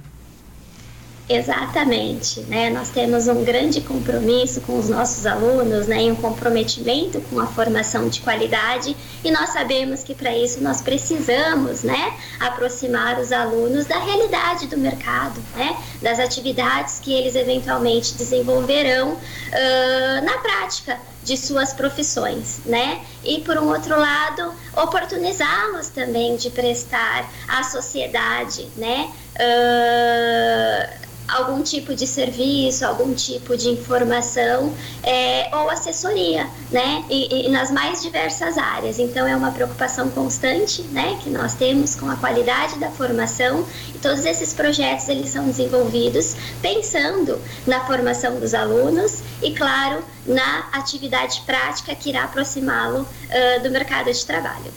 Exatamente, 1.32 2.42
né? 2.48 2.72
Nós 2.72 2.90
temos 2.90 3.28
um 3.28 3.44
grande 3.44 3.82
compromisso 3.82 4.62
com 4.62 4.80
os 4.80 4.90
nossos 4.90 5.28
alunos, 5.28 5.86
né? 5.86 6.02
E 6.02 6.12
um 6.12 6.16
comprometimento 6.16 7.22
com 7.30 7.40
a 7.40 7.46
formação 7.46 8.10
de 8.10 8.20
qualidade 8.22 8.98
e 9.24 9.30
nós 9.30 9.52
sabemos 9.52 10.02
que 10.02 10.16
para 10.16 10.36
isso 10.36 10.60
nós 10.64 10.82
precisamos, 10.82 11.84
né? 11.84 12.18
Aproximar 12.40 13.20
os 13.20 13.32
alunos 13.32 13.86
da 13.86 14.00
realidade 14.00 14.66
do 14.66 14.76
mercado, 14.76 15.40
né? 15.56 15.78
Das 16.02 16.20
atividades 16.20 16.98
que 17.00 17.14
eles 17.14 17.36
eventualmente 17.36 18.16
desenvolverão 18.16 19.10
uh, 19.12 20.26
na 20.26 20.40
prática 20.40 20.98
de 21.24 21.38
suas 21.38 21.74
profissões, 21.74 22.62
né? 22.66 23.02
E 23.24 23.42
por 23.42 23.56
um 23.56 23.68
outro 23.68 24.00
lado, 24.00 24.52
oportunizá-los 24.76 25.90
também 25.90 26.38
de 26.38 26.50
prestar 26.50 27.30
à 27.48 27.62
sociedade, 27.62 28.68
né? 28.76 29.12
Uh, 29.36 30.99
algum 31.32 31.62
tipo 31.62 31.94
de 31.94 32.08
serviço, 32.08 32.86
algum 32.86 33.14
tipo 33.14 33.56
de 33.56 33.70
informação 33.70 34.74
é, 35.04 35.50
ou 35.56 35.70
assessoria, 35.70 36.48
né? 36.72 37.04
E, 37.10 37.48
e, 37.48 37.50
nas 37.50 37.72
mais 37.72 38.02
diversas 38.02 38.58
áreas. 38.58 39.00
Então 39.00 39.28
é 39.28 39.36
uma 39.36 39.52
preocupação 39.52 40.10
constante, 40.10 40.82
né, 40.84 41.18
que 41.22 41.30
nós 41.30 41.54
temos 41.54 41.96
com 41.96 42.10
a 42.10 42.16
qualidade 42.16 42.78
da 42.80 42.90
formação 42.90 43.66
e 43.94 43.98
todos 44.00 44.26
esses 44.26 44.54
projetos 44.54 45.08
eles 45.10 45.30
são 45.30 45.46
desenvolvidos 45.46 46.36
pensando 46.62 47.40
na 47.66 47.82
formação 47.86 48.40
dos 48.40 48.54
alunos 48.54 49.20
e, 49.42 49.52
claro, 49.52 50.04
na 50.26 50.70
atividade 50.72 51.42
prática 51.46 51.96
que 51.96 52.10
irá 52.10 52.24
aproximá-lo 52.24 53.02
uh, 53.02 53.64
do 53.64 53.70
mercado 53.70 54.12
de 54.12 54.26
trabalho. 54.26 54.72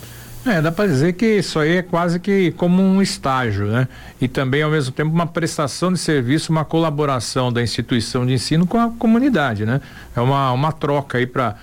É, 0.45 0.61
dá 0.61 0.73
para 0.73 0.89
dizer 0.89 1.13
que 1.13 1.25
isso 1.25 1.57
aí 1.61 1.77
é 1.77 1.83
quase 1.83 2.19
que 2.19 2.51
como 2.53 2.83
um 2.83 3.01
estágio, 3.01 3.67
né? 3.67 3.87
E 4.21 4.27
também, 4.27 4.61
ao 4.61 4.71
mesmo 4.73 4.91
tempo, 4.91 5.13
uma 5.13 5.27
prestação 5.27 5.93
de 5.93 5.99
serviço, 6.01 6.51
uma 6.51 6.65
colaboração 6.65 7.53
da 7.53 7.63
instituição 7.63 8.27
de 8.27 8.33
ensino 8.33 8.67
com 8.67 8.77
a 8.77 8.91
comunidade, 8.91 9.65
né? 9.65 9.81
É 10.17 10.21
uma, 10.21 10.51
uma 10.51 10.73
troca 10.73 11.19
aí 11.19 11.29
para 11.29 11.55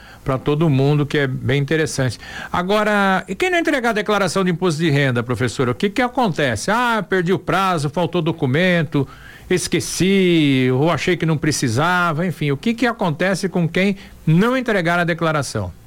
todo 0.45 0.69
mundo 0.69 1.05
que 1.05 1.17
é 1.17 1.27
bem 1.27 1.61
interessante. 1.61 2.17
Agora, 2.53 3.25
e 3.27 3.35
quem 3.35 3.49
não 3.49 3.59
entregar 3.59 3.89
a 3.89 3.93
declaração 3.93 4.45
de 4.45 4.51
imposto 4.51 4.81
de 4.81 4.89
renda, 4.89 5.21
professora, 5.21 5.71
o 5.71 5.75
que 5.75 5.89
que 5.89 6.01
acontece? 6.01 6.71
Ah, 6.71 7.03
perdi 7.07 7.33
o 7.33 7.39
prazo, 7.39 7.89
faltou 7.89 8.21
documento, 8.21 9.05
esqueci, 9.49 10.69
ou 10.71 10.89
achei 10.89 11.17
que 11.17 11.25
não 11.25 11.37
precisava, 11.37 12.25
enfim, 12.25 12.51
o 12.51 12.55
que 12.55 12.73
que 12.73 12.87
acontece 12.87 13.49
com 13.49 13.67
quem 13.67 13.97
não 14.25 14.55
entregar 14.55 14.97
a 14.99 15.03
declaração? 15.03 15.78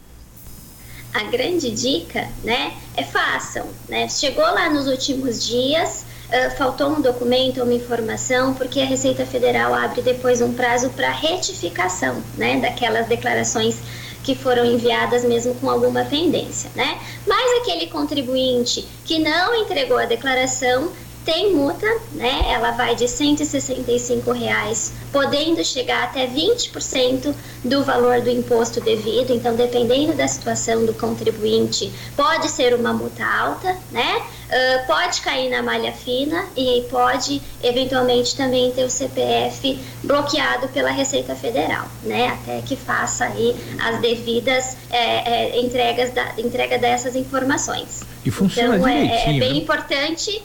A 1.12 1.24
grande 1.24 1.70
dica, 1.70 2.28
né, 2.42 2.72
é 2.96 3.02
façam, 3.02 3.66
né? 3.88 4.08
Chegou 4.08 4.44
lá 4.44 4.70
nos 4.70 4.86
últimos 4.86 5.46
dias, 5.46 6.04
uh, 6.28 6.56
faltou 6.56 6.90
um 6.90 7.00
documento 7.00 7.62
uma 7.62 7.74
informação, 7.74 8.54
porque 8.54 8.80
a 8.80 8.86
Receita 8.86 9.26
Federal 9.26 9.74
abre 9.74 10.00
depois 10.00 10.40
um 10.40 10.52
prazo 10.52 10.90
para 10.90 11.10
retificação 11.10 12.22
né, 12.36 12.58
daquelas 12.60 13.06
declarações 13.06 13.76
que 14.22 14.34
foram 14.34 14.64
enviadas 14.64 15.24
mesmo 15.24 15.54
com 15.56 15.68
alguma 15.68 16.04
pendência, 16.04 16.70
né? 16.74 16.98
Mas 17.26 17.60
aquele 17.60 17.88
contribuinte 17.88 18.86
que 19.04 19.18
não 19.18 19.54
entregou 19.54 19.98
a 19.98 20.06
declaração 20.06 20.92
tem 21.24 21.54
multa, 21.54 21.86
né? 22.12 22.46
Ela 22.48 22.72
vai 22.72 22.94
de 22.94 23.08
165 23.08 24.32
reais, 24.32 24.92
podendo 25.12 25.64
chegar 25.64 26.04
até 26.04 26.26
20% 26.26 27.34
do 27.64 27.84
valor 27.84 28.20
do 28.20 28.30
imposto 28.30 28.80
devido. 28.80 29.32
Então, 29.32 29.54
dependendo 29.54 30.14
da 30.14 30.26
situação 30.26 30.84
do 30.84 30.92
contribuinte, 30.94 31.92
pode 32.16 32.48
ser 32.48 32.74
uma 32.74 32.92
multa 32.92 33.24
alta, 33.24 33.76
né? 33.90 34.22
Uh, 34.52 34.86
pode 34.86 35.22
cair 35.22 35.48
na 35.48 35.62
malha 35.62 35.92
fina 35.92 36.44
e 36.54 36.84
pode 36.90 37.40
eventualmente 37.62 38.36
também 38.36 38.70
ter 38.72 38.84
o 38.84 38.90
CPF 38.90 39.78
bloqueado 40.02 40.68
pela 40.68 40.90
Receita 40.90 41.34
Federal, 41.34 41.86
né? 42.02 42.28
Até 42.28 42.60
que 42.60 42.76
faça 42.76 43.24
aí 43.24 43.56
as 43.80 43.98
devidas 44.00 44.76
é, 44.90 45.54
é, 45.54 45.60
entregas 45.60 46.10
da, 46.10 46.34
entrega 46.36 46.78
dessas 46.78 47.16
informações. 47.16 48.02
E 48.24 48.30
funciona 48.30 48.76
então, 48.76 48.88
direitinho. 48.88 49.32
É, 49.32 49.36
é 49.36 49.40
bem 49.40 49.52
né? 49.52 49.58
importante 49.58 50.42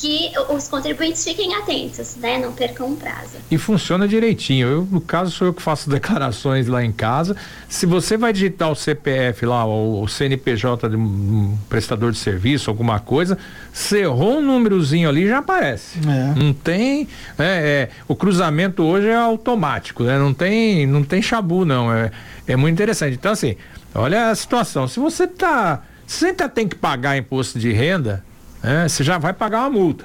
que 0.00 0.32
os 0.48 0.66
contribuintes 0.66 1.22
fiquem 1.22 1.54
atentos, 1.54 2.16
né? 2.16 2.38
Não 2.38 2.52
percam 2.52 2.90
o 2.90 2.96
prazo. 2.96 3.36
E 3.50 3.58
funciona 3.58 4.08
direitinho. 4.08 4.66
Eu, 4.66 4.88
no 4.90 5.00
caso, 5.00 5.30
sou 5.30 5.48
eu 5.48 5.52
que 5.52 5.60
faço 5.60 5.90
declarações 5.90 6.66
lá 6.66 6.82
em 6.82 6.90
casa. 6.90 7.36
Se 7.68 7.84
você 7.84 8.16
vai 8.16 8.32
digitar 8.32 8.70
o 8.70 8.74
CPF 8.74 9.44
lá, 9.44 9.66
o, 9.66 10.02
o 10.02 10.08
CNPJ 10.08 10.88
de 10.88 10.96
um 10.96 11.54
prestador 11.68 12.12
de 12.12 12.18
serviço, 12.18 12.70
alguma 12.70 12.98
coisa, 12.98 13.36
cerrou 13.74 14.38
um 14.38 14.40
númerozinho 14.40 15.06
ali 15.06 15.28
já 15.28 15.38
aparece. 15.38 15.98
É. 15.98 16.38
Não 16.38 16.54
tem. 16.54 17.06
É, 17.38 17.44
é, 17.44 17.88
o 18.08 18.16
cruzamento 18.16 18.82
hoje 18.82 19.08
é 19.08 19.16
automático, 19.16 20.02
né? 20.04 20.18
Não 20.18 20.32
tem, 20.32 20.86
não 20.86 21.04
tem 21.04 21.20
chabu, 21.20 21.66
não. 21.66 21.92
É, 21.92 22.10
é 22.48 22.56
muito 22.56 22.72
interessante. 22.72 23.16
Então, 23.16 23.32
assim, 23.32 23.54
olha 23.94 24.30
a 24.30 24.34
situação. 24.34 24.88
Se 24.88 24.98
você 24.98 25.26
tá. 25.26 25.82
Se 26.06 26.20
você 26.20 26.26
ainda 26.28 26.48
tem 26.48 26.66
que 26.66 26.74
pagar 26.74 27.16
imposto 27.18 27.58
de 27.58 27.70
renda, 27.70 28.24
é, 28.62 28.88
você 28.88 29.02
já 29.02 29.18
vai 29.18 29.32
pagar 29.32 29.60
uma 29.60 29.70
multa. 29.70 30.04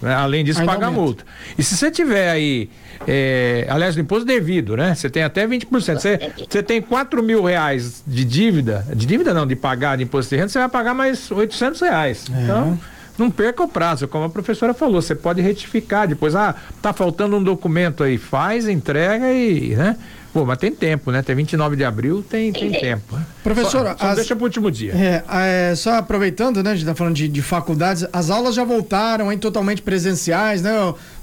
Né? 0.00 0.14
Além 0.14 0.44
disso, 0.44 0.64
pagar 0.64 0.88
a 0.88 0.90
multa. 0.90 1.24
E 1.56 1.62
se 1.62 1.76
você 1.76 1.90
tiver 1.90 2.30
aí, 2.30 2.70
é, 3.06 3.66
aliás, 3.68 3.96
o 3.96 4.00
imposto 4.00 4.24
devido, 4.24 4.76
né? 4.76 4.94
Você 4.94 5.10
tem 5.10 5.22
até 5.22 5.46
20%. 5.46 5.68
Você, 5.70 6.32
você 6.48 6.62
tem 6.62 6.80
4 6.80 7.22
mil 7.22 7.44
reais 7.44 8.02
de 8.06 8.24
dívida, 8.24 8.86
de 8.94 9.06
dívida 9.06 9.34
não, 9.34 9.46
de 9.46 9.56
pagar 9.56 9.96
de 9.96 10.04
imposto 10.04 10.30
de 10.30 10.36
renda, 10.36 10.48
você 10.48 10.58
vai 10.58 10.68
pagar 10.68 10.94
mais 10.94 11.30
800 11.30 11.80
reais. 11.80 12.26
É. 12.32 12.44
Então, 12.44 12.78
não 13.18 13.30
perca 13.30 13.64
o 13.64 13.68
prazo, 13.68 14.06
como 14.06 14.24
a 14.24 14.30
professora 14.30 14.72
falou, 14.72 15.02
você 15.02 15.14
pode 15.14 15.42
retificar 15.42 16.06
depois, 16.06 16.36
ah, 16.36 16.54
tá 16.80 16.92
faltando 16.92 17.36
um 17.36 17.42
documento 17.42 18.04
aí, 18.04 18.16
faz, 18.16 18.68
entrega 18.68 19.32
e, 19.32 19.74
né? 19.74 19.96
Pô, 20.32 20.44
mas 20.44 20.58
tem 20.58 20.70
tempo, 20.70 21.10
né? 21.10 21.22
Tem 21.22 21.34
29 21.34 21.76
de 21.76 21.84
abril, 21.84 22.22
tem, 22.22 22.52
tem 22.52 22.70
tempo. 22.72 23.16
Né? 23.16 23.26
Professora, 23.42 23.92
só, 23.92 23.98
só 23.98 24.06
as, 24.06 24.16
deixa 24.16 24.36
pro 24.36 24.44
último 24.44 24.70
dia. 24.70 24.92
É, 24.94 25.70
é, 25.70 25.74
só 25.74 25.94
aproveitando, 25.94 26.62
né? 26.62 26.72
A 26.72 26.74
gente 26.74 26.86
tá 26.86 26.94
falando 26.94 27.14
de, 27.14 27.28
de, 27.28 27.42
faculdades, 27.42 28.06
as 28.12 28.28
aulas 28.28 28.54
já 28.54 28.64
voltaram, 28.64 29.32
hein, 29.32 29.38
totalmente 29.38 29.80
presenciais, 29.80 30.60
né? 30.60 30.72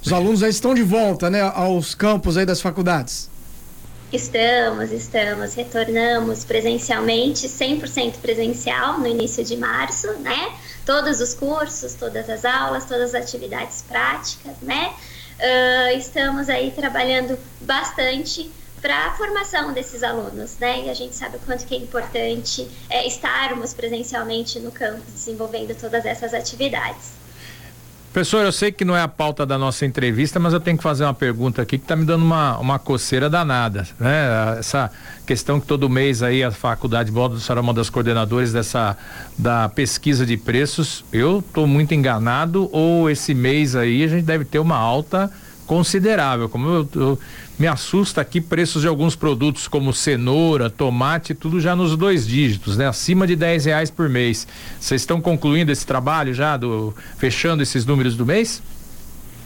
Os 0.04 0.12
alunos 0.12 0.40
já 0.40 0.48
estão 0.48 0.74
de 0.74 0.82
volta, 0.82 1.30
né? 1.30 1.40
Aos 1.40 1.94
campos 1.94 2.36
aí 2.36 2.44
das 2.44 2.60
faculdades. 2.60 3.30
Estamos, 4.12 4.92
estamos, 4.92 5.54
retornamos 5.54 6.44
presencialmente, 6.44 7.48
100% 7.48 8.14
presencial 8.22 8.98
no 8.98 9.06
início 9.06 9.44
de 9.44 9.56
março, 9.56 10.12
né? 10.20 10.52
Todos 10.84 11.20
os 11.20 11.34
cursos, 11.34 11.94
todas 11.94 12.28
as 12.30 12.44
aulas, 12.44 12.84
todas 12.84 13.14
as 13.14 13.22
atividades 13.22 13.82
práticas, 13.82 14.54
né? 14.62 14.92
Uh, 15.38 15.98
estamos 15.98 16.48
aí 16.48 16.70
trabalhando 16.70 17.36
bastante 17.60 18.50
para 18.80 19.06
a 19.06 19.10
formação 19.12 19.72
desses 19.72 20.02
alunos, 20.02 20.58
né? 20.58 20.86
E 20.86 20.90
a 20.90 20.94
gente 20.94 21.14
sabe 21.14 21.36
o 21.36 21.40
quanto 21.40 21.66
que 21.66 21.74
é 21.74 21.78
importante 21.78 22.68
é, 22.88 23.06
estarmos 23.06 23.74
presencialmente 23.74 24.60
no 24.60 24.70
campus 24.70 25.12
desenvolvendo 25.12 25.74
todas 25.78 26.04
essas 26.04 26.34
atividades. 26.34 27.16
Professor, 28.16 28.46
eu 28.46 28.52
sei 28.52 28.72
que 28.72 28.82
não 28.82 28.96
é 28.96 29.02
a 29.02 29.08
pauta 29.08 29.44
da 29.44 29.58
nossa 29.58 29.84
entrevista, 29.84 30.40
mas 30.40 30.54
eu 30.54 30.60
tenho 30.60 30.78
que 30.78 30.82
fazer 30.82 31.04
uma 31.04 31.12
pergunta 31.12 31.60
aqui 31.60 31.76
que 31.76 31.84
está 31.84 31.94
me 31.94 32.06
dando 32.06 32.24
uma, 32.24 32.56
uma 32.56 32.78
coceira 32.78 33.28
danada, 33.28 33.86
né? 34.00 34.56
Essa 34.58 34.90
questão 35.26 35.60
que 35.60 35.66
todo 35.66 35.86
mês 35.86 36.22
aí 36.22 36.42
a 36.42 36.50
faculdade 36.50 37.10
volta, 37.10 37.38
será 37.38 37.60
uma 37.60 37.74
das 37.74 37.90
coordenadoras 37.90 38.54
dessa 38.54 38.96
da 39.36 39.68
pesquisa 39.68 40.24
de 40.24 40.38
preços. 40.38 41.04
Eu 41.12 41.40
estou 41.40 41.66
muito 41.66 41.92
enganado 41.92 42.70
ou 42.72 43.10
esse 43.10 43.34
mês 43.34 43.76
aí 43.76 44.02
a 44.02 44.08
gente 44.08 44.24
deve 44.24 44.46
ter 44.46 44.60
uma 44.60 44.78
alta 44.78 45.30
considerável. 45.66 46.48
Como 46.48 46.68
eu, 46.68 46.88
eu, 46.94 47.18
me 47.58 47.66
assusta 47.66 48.20
aqui 48.20 48.40
preços 48.40 48.82
de 48.82 48.88
alguns 48.88 49.16
produtos 49.16 49.66
como 49.66 49.92
cenoura, 49.92 50.68
tomate, 50.68 51.34
tudo 51.34 51.60
já 51.60 51.74
nos 51.74 51.96
dois 51.96 52.26
dígitos, 52.26 52.76
né? 52.76 52.86
Acima 52.86 53.26
de 53.26 53.34
10 53.34 53.64
reais 53.64 53.90
por 53.90 54.08
mês. 54.08 54.46
Vocês 54.78 55.02
estão 55.02 55.20
concluindo 55.20 55.72
esse 55.72 55.86
trabalho 55.86 56.34
já, 56.34 56.56
do, 56.56 56.94
fechando 57.16 57.62
esses 57.62 57.86
números 57.86 58.14
do 58.14 58.26
mês? 58.26 58.62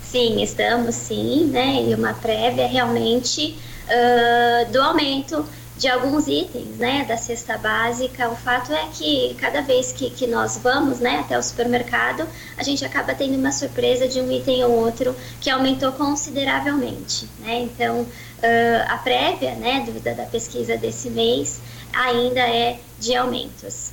Sim, 0.02 0.42
estamos 0.42 0.94
sim, 0.94 1.46
né? 1.46 1.88
E 1.88 1.94
uma 1.94 2.14
prévia 2.14 2.66
realmente 2.66 3.56
uh, 3.86 4.72
do 4.72 4.80
aumento 4.80 5.44
de 5.80 5.88
alguns 5.88 6.28
itens, 6.28 6.76
né, 6.76 7.06
da 7.06 7.16
cesta 7.16 7.56
básica. 7.56 8.28
O 8.28 8.36
fato 8.36 8.70
é 8.70 8.86
que 8.92 9.34
cada 9.40 9.62
vez 9.62 9.92
que, 9.92 10.10
que 10.10 10.26
nós 10.26 10.58
vamos, 10.62 11.00
né, 11.00 11.20
até 11.20 11.38
o 11.38 11.42
supermercado, 11.42 12.28
a 12.58 12.62
gente 12.62 12.84
acaba 12.84 13.14
tendo 13.14 13.34
uma 13.38 13.50
surpresa 13.50 14.06
de 14.06 14.20
um 14.20 14.30
item 14.30 14.62
ou 14.62 14.72
outro 14.72 15.16
que 15.40 15.48
aumentou 15.48 15.90
consideravelmente, 15.92 17.26
né. 17.38 17.62
Então, 17.62 18.02
uh, 18.02 18.06
a 18.88 18.98
prévia, 18.98 19.54
né, 19.54 19.80
do, 19.86 19.98
da, 20.00 20.12
da 20.12 20.24
pesquisa 20.24 20.76
desse 20.76 21.08
mês 21.08 21.62
ainda 21.94 22.40
é 22.40 22.78
de 22.98 23.16
aumentos. 23.16 23.90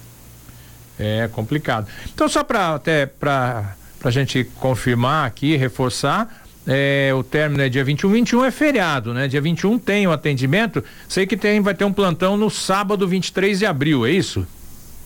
É 0.99 1.29
complicado. 1.29 1.87
Então, 2.13 2.27
só 2.27 2.43
para 2.43 2.75
até 2.75 3.05
para 3.05 3.77
a 4.03 4.11
gente 4.11 4.43
confirmar 4.59 5.25
aqui, 5.25 5.55
reforçar, 5.55 6.46
é, 6.67 7.13
o 7.13 7.23
término 7.23 7.63
é 7.63 7.69
dia 7.69 7.83
21. 7.83 8.11
21 8.11 8.45
é 8.45 8.51
feriado, 8.51 9.13
né? 9.13 9.27
Dia 9.27 9.39
21 9.39 9.79
tem 9.79 10.05
o 10.05 10.11
atendimento. 10.11 10.83
Sei 11.07 11.25
que 11.25 11.37
tem, 11.37 11.61
vai 11.61 11.73
ter 11.73 11.85
um 11.85 11.93
plantão 11.93 12.35
no 12.35 12.49
sábado 12.49 13.07
23 13.07 13.59
de 13.59 13.65
abril, 13.65 14.05
é 14.05 14.11
isso? 14.11 14.45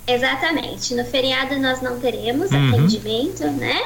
Exatamente. 0.08 0.96
No 0.96 1.06
feriado 1.06 1.60
nós 1.60 1.80
não 1.82 2.00
teremos 2.00 2.50
uhum. 2.50 2.70
atendimento, 2.70 3.44
né? 3.52 3.80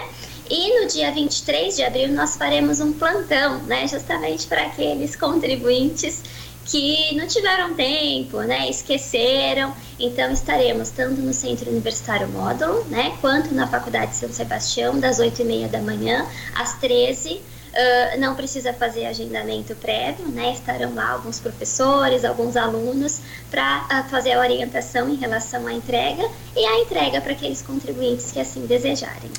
E 0.50 0.80
no 0.80 0.88
dia 0.88 1.12
23 1.12 1.76
de 1.76 1.84
abril 1.84 2.08
nós 2.14 2.38
faremos 2.38 2.80
um 2.80 2.94
plantão, 2.94 3.62
né? 3.64 3.86
Justamente 3.88 4.48
para 4.48 4.68
aqueles 4.68 5.16
contribuintes 5.18 6.24
que 6.66 7.14
não 7.16 7.28
tiveram 7.28 7.74
tempo, 7.74 8.40
né? 8.42 8.70
Esqueceram. 8.70 9.74
Então 10.00 10.32
estaremos 10.32 10.92
tanto 10.92 11.20
no 11.22 11.34
Centro 11.34 11.70
Universitário 11.70 12.30
Módulo, 12.30 12.86
né? 12.86 13.14
Quanto 13.20 13.54
na 13.54 13.68
Faculdade 13.68 14.12
de 14.12 14.18
São 14.18 14.32
Sebastião, 14.32 14.98
das 14.98 15.20
8 15.20 15.42
e 15.42 15.46
meia 15.46 15.68
da 15.68 15.82
manhã 15.82 16.26
às 16.56 16.80
13 16.80 17.42
Uh, 17.76 18.20
não 18.22 18.36
precisa 18.36 18.72
fazer 18.72 19.06
agendamento 19.06 19.76
prévio, 19.76 20.26
né? 20.30 20.54
Estarão 20.54 20.96
lá 20.96 21.10
alguns 21.10 21.42
professores, 21.42 22.24
alguns 22.24 22.56
alunos 22.56 23.20
para 23.52 23.80
uh, 23.80 23.86
ah, 23.90 24.04
fazer 24.10 24.32
a 24.32 24.40
orientação 24.40 25.10
em 25.10 25.16
relação 25.16 25.68
à 25.68 25.74
entrega 25.74 26.26
e 26.56 26.66
a 26.66 26.80
entrega 26.80 27.20
para 27.20 27.34
aqueles 27.34 27.62
contribuintes 27.62 28.32
que 28.32 28.40
assim 28.40 28.66
desejarem. 28.66 29.30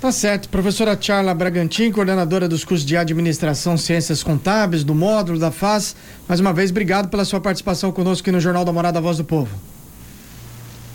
Tá 0.00 0.10
certo. 0.10 0.48
Professora 0.48 0.96
Charla 0.98 1.34
Bragantin, 1.34 1.92
coordenadora 1.92 2.48
dos 2.48 2.64
cursos 2.64 2.86
de 2.86 2.96
Administração 2.96 3.76
Ciências 3.76 4.22
Contábeis, 4.22 4.82
do 4.82 4.94
módulo 4.94 5.38
da 5.38 5.50
FAS. 5.50 5.94
Mais 6.26 6.40
uma 6.40 6.54
vez, 6.54 6.70
obrigado 6.70 7.08
pela 7.08 7.26
sua 7.26 7.40
participação 7.40 7.92
conosco 7.92 8.22
aqui 8.22 8.32
no 8.32 8.40
Jornal 8.40 8.64
da 8.64 8.72
Morada 8.72 9.02
Voz 9.02 9.18
do 9.18 9.24
Povo. 9.24 9.75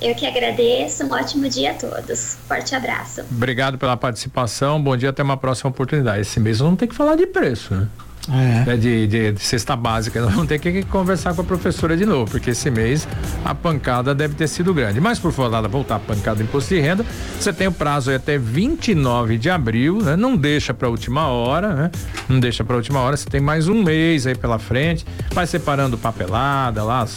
Eu 0.01 0.15
que 0.15 0.25
agradeço. 0.25 1.05
Um 1.05 1.11
ótimo 1.11 1.47
dia 1.47 1.71
a 1.71 1.73
todos. 1.75 2.37
Forte 2.47 2.73
abraço. 2.73 3.21
Obrigado 3.29 3.77
pela 3.77 3.95
participação. 3.95 4.81
Bom 4.81 4.97
dia, 4.97 5.11
até 5.11 5.21
uma 5.21 5.37
próxima 5.37 5.69
oportunidade. 5.69 6.21
Esse 6.21 6.39
mês 6.39 6.59
não 6.59 6.75
tem 6.75 6.87
que 6.87 6.95
falar 6.95 7.15
de 7.15 7.27
preço, 7.27 7.75
né? 7.75 7.87
É. 8.29 8.65
Né, 8.65 8.77
de, 8.77 9.07
de, 9.07 9.31
de, 9.31 9.41
cesta 9.41 9.75
básica. 9.75 10.21
Nós 10.21 10.31
vamos 10.31 10.47
ter 10.47 10.59
que 10.59 10.83
conversar 10.83 11.33
com 11.33 11.41
a 11.41 11.43
professora 11.43 11.97
de 11.97 12.05
novo, 12.05 12.29
porque 12.29 12.51
esse 12.51 12.69
mês 12.69 13.07
a 13.43 13.55
pancada 13.55 14.13
deve 14.13 14.35
ter 14.35 14.47
sido 14.47 14.73
grande. 14.73 15.01
Mas 15.01 15.17
por 15.17 15.31
falar, 15.31 15.61
voltar 15.67 15.95
a 15.95 15.99
pancada 15.99 16.37
do 16.37 16.43
imposto 16.43 16.73
de 16.73 16.79
renda, 16.79 17.05
você 17.39 17.51
tem 17.51 17.67
o 17.67 17.71
prazo 17.71 18.13
até 18.13 18.37
29 18.37 19.37
de 19.37 19.49
abril, 19.49 20.01
né? 20.01 20.15
Não 20.15 20.35
deixa 20.35 20.73
para 20.73 20.87
última 20.89 21.27
hora, 21.27 21.73
né? 21.73 21.91
Não 22.29 22.39
deixa 22.39 22.63
para 22.63 22.75
última 22.75 22.99
hora, 22.99 23.17
você 23.17 23.27
tem 23.27 23.41
mais 23.41 23.67
um 23.67 23.81
mês 23.83 24.27
aí 24.27 24.35
pela 24.35 24.59
frente, 24.59 25.05
vai 25.33 25.47
separando 25.47 25.97
papelada 25.97 26.83
lá, 26.83 27.07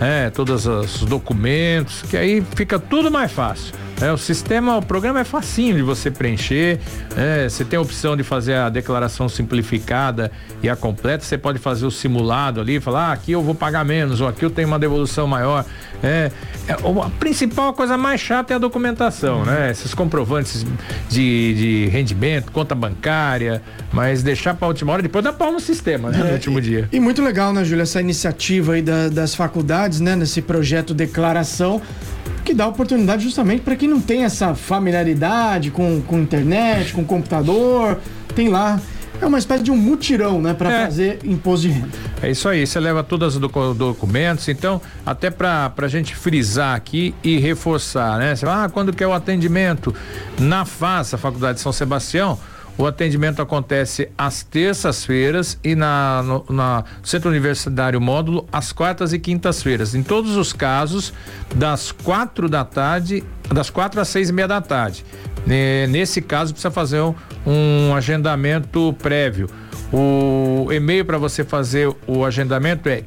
é, 0.00 0.30
todos 0.30 0.66
os 0.66 1.00
documentos, 1.02 2.02
que 2.02 2.16
aí 2.16 2.42
fica 2.54 2.78
tudo 2.78 3.10
mais 3.10 3.30
fácil. 3.30 3.74
É, 4.00 4.12
o 4.12 4.16
sistema, 4.16 4.76
o 4.76 4.82
programa 4.82 5.18
é 5.20 5.24
facinho 5.24 5.74
de 5.74 5.82
você 5.82 6.08
preencher. 6.08 6.78
É, 7.16 7.48
você 7.48 7.64
tem 7.64 7.76
a 7.76 7.82
opção 7.82 8.16
de 8.16 8.22
fazer 8.22 8.54
a 8.54 8.68
declaração 8.68 9.28
simplificada 9.28 10.30
e 10.62 10.68
a 10.68 10.76
completa. 10.76 11.24
Você 11.24 11.36
pode 11.36 11.58
fazer 11.58 11.84
o 11.84 11.90
simulado 11.90 12.60
ali, 12.60 12.78
falar 12.78 13.08
ah, 13.08 13.12
aqui 13.12 13.32
eu 13.32 13.42
vou 13.42 13.56
pagar 13.56 13.84
menos 13.84 14.20
ou 14.20 14.28
aqui 14.28 14.44
eu 14.44 14.50
tenho 14.50 14.68
uma 14.68 14.78
devolução 14.78 15.26
maior. 15.26 15.64
É, 16.00 16.30
é 16.68 16.72
a 16.74 17.10
principal 17.18 17.70
a 17.70 17.72
coisa 17.72 17.96
mais 17.98 18.20
chata 18.20 18.52
é 18.52 18.56
a 18.56 18.58
documentação, 18.60 19.44
né? 19.44 19.68
Esses 19.72 19.92
comprovantes 19.94 20.64
de, 21.08 21.54
de 21.54 21.86
rendimento, 21.90 22.52
conta 22.52 22.76
bancária, 22.76 23.60
mas 23.92 24.22
deixar 24.22 24.54
para 24.54 24.66
a 24.66 24.68
última 24.68 24.92
hora 24.92 25.02
depois 25.02 25.24
dá 25.24 25.32
pau 25.32 25.50
no 25.50 25.58
sistema, 25.58 26.10
né? 26.10 26.18
No 26.18 26.28
É, 26.28 26.32
último 26.34 26.60
e, 26.60 26.62
dia. 26.62 26.88
E 26.92 27.00
muito 27.00 27.20
legal, 27.20 27.52
né, 27.52 27.64
Júlia, 27.64 27.82
essa 27.82 28.00
iniciativa 28.00 28.74
aí 28.74 28.82
da- 28.82 29.08
das 29.08 29.34
faculdades, 29.34 29.98
né, 29.98 30.14
nesse 30.14 30.40
projeto 30.40 30.94
Declaração, 30.94 31.82
que 32.48 32.54
dá 32.54 32.66
oportunidade 32.66 33.22
justamente 33.22 33.60
para 33.60 33.76
quem 33.76 33.86
não 33.86 34.00
tem 34.00 34.24
essa 34.24 34.54
familiaridade 34.54 35.70
com, 35.70 36.00
com 36.00 36.18
internet, 36.18 36.94
com 36.94 37.04
computador, 37.04 37.98
tem 38.34 38.48
lá. 38.48 38.80
É 39.20 39.26
uma 39.26 39.38
espécie 39.38 39.64
de 39.64 39.70
um 39.70 39.76
mutirão, 39.76 40.40
né, 40.40 40.54
para 40.54 40.72
É. 40.72 40.84
fazer 40.86 41.18
imposto 41.24 41.66
de 41.66 41.74
renda. 41.74 41.88
É 42.22 42.30
isso 42.30 42.48
aí, 42.48 42.66
você 42.66 42.80
leva 42.80 43.02
todos 43.04 43.34
os 43.34 43.40
docu- 43.40 43.74
documentos, 43.74 44.48
então, 44.48 44.80
até 45.04 45.28
para 45.28 45.70
a 45.76 45.88
gente 45.88 46.14
frisar 46.16 46.74
aqui 46.74 47.14
e 47.22 47.36
reforçar, 47.38 48.16
né? 48.18 48.34
Você 48.34 48.46
fala, 48.46 48.64
ah, 48.64 48.68
quando 48.70 48.92
que 48.94 49.02
é 49.04 49.06
o 49.06 49.12
atendimento? 49.12 49.94
Na 50.38 50.64
FAS, 50.64 51.12
a 51.14 51.18
Faculdade 51.18 51.56
de 51.56 51.60
São 51.60 51.72
Sebastião, 51.72 52.38
o 52.78 52.86
atendimento 52.86 53.42
acontece 53.42 54.08
às 54.16 54.42
terças-feiras 54.44 55.58
e 55.64 55.74
na, 55.74 56.22
no 56.22 56.44
na 56.48 56.84
Centro 57.02 57.28
Universitário 57.28 58.00
Módulo 58.00 58.46
às 58.52 58.72
quartas 58.72 59.12
e 59.12 59.18
quintas-feiras. 59.18 59.94
Em 59.94 60.02
todos 60.02 60.36
os 60.36 60.52
casos, 60.52 61.12
das 61.54 61.90
quatro 61.92 62.48
da 62.48 62.64
tarde, 62.64 63.24
das 63.52 63.68
quatro 63.68 64.00
às 64.00 64.08
seis 64.08 64.30
e 64.30 64.32
meia 64.32 64.46
da 64.48 64.60
tarde. 64.60 65.04
Ne- 65.46 65.86
Nesse 65.88 66.22
caso, 66.22 66.52
precisa 66.52 66.70
fazer 66.70 67.00
um, 67.00 67.14
um 67.46 67.94
agendamento 67.94 68.94
prévio. 69.02 69.48
O 69.92 70.68
e-mail 70.70 71.04
para 71.04 71.18
você 71.18 71.42
fazer 71.42 71.90
o 72.06 72.24
agendamento 72.24 72.88
é 72.88 73.02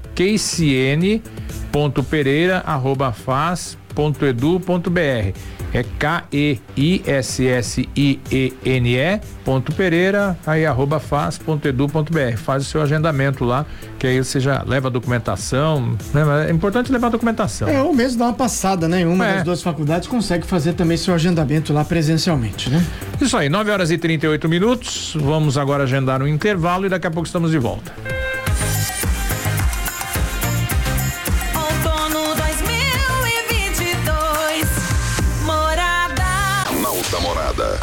kcn.pereira@faz.edu.br. 4.10 5.38
É 5.74 5.84
K 5.98 6.26
E 6.34 6.60
I 6.76 7.02
S 7.06 7.48
S 7.48 7.90
I 7.96 8.20
E 8.30 8.54
N 8.66 8.94
E 8.98 9.22
ponto 9.46 9.72
Pereira 9.72 10.38
aí 10.46 10.66
arroba 10.66 11.00
faz.edu.br. 11.00 12.38
Faz 12.38 12.64
o 12.64 12.66
seu 12.66 12.82
agendamento 12.82 13.46
lá, 13.46 13.66
que 13.98 14.06
aí 14.06 14.18
você 14.22 14.40
já 14.42 14.64
leva 14.68 14.90
a 14.90 14.92
documentação, 14.92 15.98
né? 16.14 16.48
É 16.50 16.52
importante 16.52 16.92
levar 16.92 17.08
a 17.08 17.12
documentação. 17.12 17.70
É, 17.70 17.82
ou 17.82 17.94
mesmo 17.94 18.20
dar 18.20 18.26
uma 18.26 18.34
passada, 18.34 18.88
né, 18.90 19.02
em 19.02 19.06
uma 19.06 19.26
É. 19.26 19.34
das 19.36 19.44
duas 19.44 19.62
faculdades, 19.62 20.10
consegue 20.10 20.46
fazer 20.46 20.74
também 20.74 20.98
seu 20.98 21.14
agendamento 21.14 21.72
lá 21.72 21.86
presencialmente, 21.86 22.70
né? 22.70 22.84
Isso 23.22 23.38
aí, 23.38 23.48
9 23.48 23.72
horas 23.72 23.92
e 23.92 23.98
38 23.98 24.50
minutos. 24.50 25.16
Vamos 25.22 25.58
agora 25.58 25.84
agendar 25.84 26.22
um 26.22 26.28
intervalo 26.28 26.86
e 26.86 26.90
daqui 26.90 27.08
a 27.08 27.12
pouco 27.12 27.28
estamos 27.28 27.50
de 27.52 27.58
volta. 27.60 27.94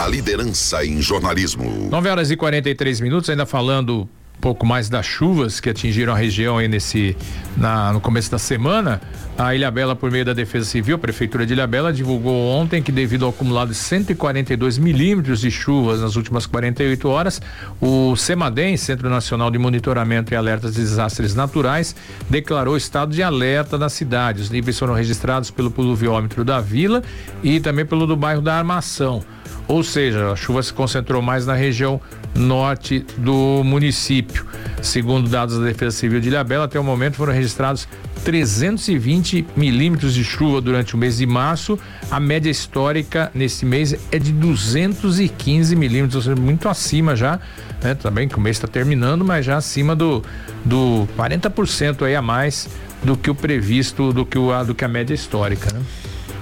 Liderança 0.09 0.85
em 0.85 1.01
jornalismo. 1.01 1.89
9 1.91 2.09
horas 2.09 2.31
e 2.31 2.37
43 2.37 3.01
minutos, 3.01 3.29
ainda 3.31 3.47
falando 3.47 4.09
pouco 4.41 4.65
mais 4.65 4.89
das 4.89 5.07
chuvas 5.07 5.61
que 5.61 5.69
atingiram 5.69 6.13
a 6.13 6.17
região 6.17 6.59
aí 6.59 6.69
nesse 6.69 7.17
na, 7.57 7.93
no 7.93 8.01
começo 8.01 8.31
da 8.31 8.39
semana. 8.39 9.01
A 9.37 9.55
Ilhabela, 9.55 9.95
por 9.95 10.11
meio 10.11 10.25
da 10.25 10.33
Defesa 10.33 10.65
Civil, 10.67 10.97
a 10.97 10.99
Prefeitura 10.99 11.47
de 11.47 11.53
Ilhabela, 11.53 11.93
divulgou 11.93 12.49
ontem 12.49 12.83
que, 12.83 12.91
devido 12.91 13.25
ao 13.25 13.31
acumulado 13.31 13.69
de 13.69 13.77
142 13.77 14.79
milímetros 14.79 15.41
de 15.41 15.49
chuvas 15.49 16.01
nas 16.01 16.17
últimas 16.17 16.45
48 16.45 17.09
horas, 17.09 17.41
o 17.81 18.17
CEMADEM, 18.17 18.77
Centro 18.77 19.09
Nacional 19.09 19.49
de 19.49 19.57
Monitoramento 19.57 20.35
e 20.35 20.37
Alertas 20.37 20.75
de 20.75 20.81
Desastres 20.81 21.37
Naturais, 21.37 21.95
declarou 22.29 22.77
estado 22.77 23.13
de 23.13 23.23
alerta 23.23 23.79
na 23.79 23.89
cidade. 23.89 24.43
Os 24.43 24.51
níveis 24.51 24.77
foram 24.77 24.95
registrados 24.95 25.53
pelo 25.53 25.71
pluviômetro 25.71 26.45
da 26.45 26.61
vila 26.61 27.03
e 27.41 27.61
também 27.61 27.87
pelo 27.87 28.09
do 28.09 28.17
bairro 28.17 28.43
da 28.43 28.57
Armação. 28.57 29.23
Ou 29.69 29.85
seja, 29.85 30.33
a 30.33 30.37
chuva 30.37 30.63
se 30.63 30.73
concentrou 30.73 31.21
mais 31.21 31.45
na 31.45 31.55
região 31.55 32.01
norte 32.39 33.05
do 33.17 33.63
município. 33.65 34.47
Segundo 34.81 35.29
dados 35.29 35.59
da 35.59 35.65
Defesa 35.65 35.97
Civil 35.97 36.21
de 36.21 36.29
Ilhabela, 36.29 36.65
até 36.65 36.79
o 36.79 36.85
momento 36.85 37.17
foram 37.17 37.33
registrados 37.33 37.89
320 38.25 39.47
milímetros 39.57 40.15
de 40.15 40.25
chuva 40.25 40.61
durante 40.61 40.95
o 40.95 40.99
mês 40.99 41.19
de 41.19 41.27
março. 41.27 41.79
A 42.11 42.21
média 42.21 42.51
histórica 42.51 43.31
nesse 43.35 43.65
mês 43.65 43.97
é 44.13 44.19
de 44.19 44.33
215 44.33 45.75
milímetros, 45.77 46.17
ou 46.17 46.23
seja, 46.23 46.41
muito 46.41 46.69
acima 46.69 47.17
já. 47.17 47.41
Né? 47.83 47.95
Também 47.95 48.29
que 48.29 48.37
o 48.37 48.41
mês 48.41 48.57
está 48.57 48.69
terminando, 48.69 49.25
mas 49.25 49.45
já 49.45 49.57
acima 49.57 49.95
do, 49.95 50.23
do 50.65 51.09
40% 51.17 52.07
aí 52.07 52.15
a 52.15 52.23
mais 52.23 52.69
do 53.03 53.17
que 53.17 53.31
o 53.31 53.35
previsto, 53.35 54.13
do 54.13 54.27
que, 54.27 54.39
o, 54.39 54.65
do 54.65 54.75
que 54.75 54.85
a 54.85 54.89
média 54.89 55.15
histórica. 55.15 55.73
Né? 55.73 55.81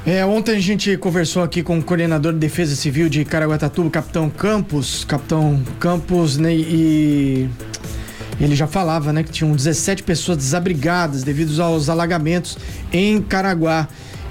É, 0.06 0.24
ontem 0.24 0.54
a 0.56 0.60
gente 0.60 0.96
conversou 0.96 1.42
aqui 1.42 1.64
com 1.64 1.80
o 1.80 1.82
coordenador 1.82 2.32
de 2.32 2.38
Defesa 2.38 2.76
Civil 2.76 3.08
de 3.08 3.24
Caraguatatuba, 3.24 3.90
Capitão 3.90 4.30
Campos. 4.30 5.04
Capitão 5.04 5.60
Campos, 5.80 6.38
né, 6.38 6.54
e 6.54 7.50
ele 8.40 8.54
já 8.54 8.68
falava, 8.68 9.12
né, 9.12 9.24
que 9.24 9.32
tinham 9.32 9.52
17 9.52 10.04
pessoas 10.04 10.38
desabrigadas 10.38 11.24
devido 11.24 11.60
aos 11.60 11.88
alagamentos 11.88 12.56
em 12.92 13.20
Caraguá. 13.20 13.88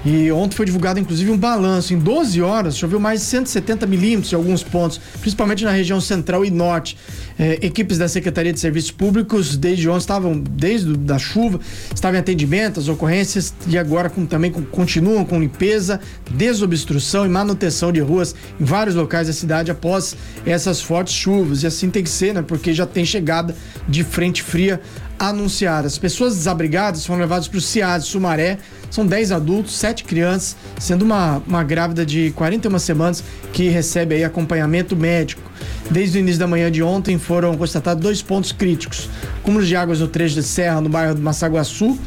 E 0.08 0.30
ontem 0.30 0.54
foi 0.54 0.64
divulgado, 0.66 1.00
inclusive, 1.00 1.32
um 1.32 1.36
balanço. 1.36 1.92
Em 1.92 1.98
12 1.98 2.40
horas, 2.40 2.78
choveu 2.78 3.00
mais 3.00 3.18
de 3.22 3.26
170 3.26 3.86
milímetros 3.88 4.32
em 4.32 4.36
alguns 4.36 4.62
pontos, 4.62 5.00
principalmente 5.20 5.64
na 5.64 5.72
região 5.72 6.00
central 6.00 6.44
e 6.44 6.50
norte. 6.50 6.96
É, 7.36 7.58
equipes 7.60 7.98
da 7.98 8.06
Secretaria 8.06 8.52
de 8.52 8.60
Serviços 8.60 8.92
Públicos, 8.92 9.56
desde 9.56 9.88
ontem, 9.88 9.98
estavam, 9.98 10.38
desde 10.38 10.96
da 10.96 11.18
chuva, 11.18 11.58
estavam 11.92 12.16
em 12.16 12.20
atendimento, 12.20 12.78
as 12.78 12.86
ocorrências, 12.86 13.52
e 13.66 13.76
agora 13.76 14.08
com- 14.08 14.24
também 14.24 14.52
com- 14.52 14.62
continuam 14.62 15.24
com 15.24 15.40
limpeza, 15.40 15.98
desobstrução 16.30 17.26
e 17.26 17.28
manutenção 17.28 17.90
de 17.90 17.98
ruas 18.00 18.32
em 18.60 18.64
vários 18.64 18.94
locais 18.94 19.26
da 19.26 19.32
cidade 19.32 19.72
após 19.72 20.16
essas 20.46 20.80
fortes 20.80 21.14
chuvas. 21.14 21.64
E 21.64 21.66
assim 21.66 21.90
tem 21.90 22.04
que 22.04 22.08
ser, 22.10 22.32
né? 22.32 22.42
Porque 22.42 22.72
já 22.72 22.86
tem 22.86 23.04
chegada 23.04 23.56
de 23.88 24.04
frente 24.04 24.40
fria 24.40 24.80
anunciada. 25.18 25.86
As 25.88 25.98
pessoas 25.98 26.34
desabrigadas 26.36 27.04
foram 27.04 27.20
levadas 27.20 27.48
para 27.48 27.58
o 27.58 27.60
CIAD 27.60 28.04
Sumaré. 28.04 28.58
São 28.90 29.06
10 29.06 29.32
adultos, 29.32 29.76
7 29.76 30.04
crianças, 30.04 30.56
sendo 30.78 31.04
uma, 31.04 31.42
uma 31.46 31.62
grávida 31.62 32.04
de 32.04 32.30
41 32.32 32.78
semanas 32.78 33.24
que 33.52 33.68
recebe 33.68 34.14
aí 34.14 34.24
acompanhamento 34.24 34.96
médico. 34.96 35.42
Desde 35.90 36.18
o 36.18 36.20
início 36.20 36.40
da 36.40 36.46
manhã 36.46 36.70
de 36.70 36.82
ontem 36.82 37.18
foram 37.18 37.56
constatados 37.56 38.02
dois 38.02 38.22
pontos 38.22 38.52
críticos: 38.52 39.08
cúmulos 39.42 39.68
de 39.68 39.76
águas 39.76 40.00
no 40.00 40.08
trecho 40.08 40.34
de 40.34 40.42
serra 40.42 40.80
no 40.80 40.88
bairro 40.88 41.14
do 41.14 41.22
Massaguaçu 41.22 41.98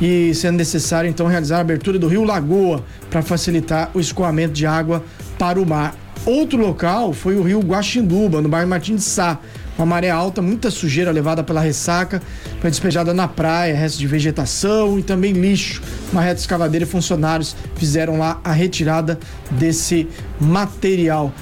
e 0.00 0.34
sendo 0.34 0.56
necessário 0.56 1.08
então 1.08 1.26
realizar 1.26 1.58
a 1.58 1.60
abertura 1.60 1.98
do 1.98 2.08
rio 2.08 2.24
Lagoa 2.24 2.82
para 3.10 3.22
facilitar 3.22 3.90
o 3.94 4.00
escoamento 4.00 4.54
de 4.54 4.66
água 4.66 5.04
para 5.38 5.60
o 5.60 5.66
mar. 5.66 5.94
Outro 6.24 6.58
local 6.58 7.12
foi 7.12 7.36
o 7.36 7.42
rio 7.42 7.60
Guaxinduba, 7.60 8.40
no 8.40 8.48
bairro 8.48 8.68
Martins 8.68 8.96
de 8.96 9.04
Sá. 9.04 9.38
Uma 9.78 9.86
maré 9.86 10.10
alta, 10.10 10.40
muita 10.40 10.70
sujeira 10.70 11.10
levada 11.10 11.44
pela 11.44 11.60
ressaca, 11.60 12.22
foi 12.60 12.70
despejada 12.70 13.12
na 13.12 13.28
praia, 13.28 13.74
restos 13.76 13.98
de 14.00 14.06
vegetação 14.06 14.98
e 14.98 15.02
também 15.02 15.32
lixo. 15.32 15.82
Uma 16.10 16.22
reta 16.22 16.40
escavadeira 16.40 16.84
e 16.84 16.88
funcionários 16.88 17.54
fizeram 17.76 18.18
lá 18.18 18.40
a 18.42 18.52
retirada 18.52 19.18
desse 19.50 20.08
material. 20.40 21.32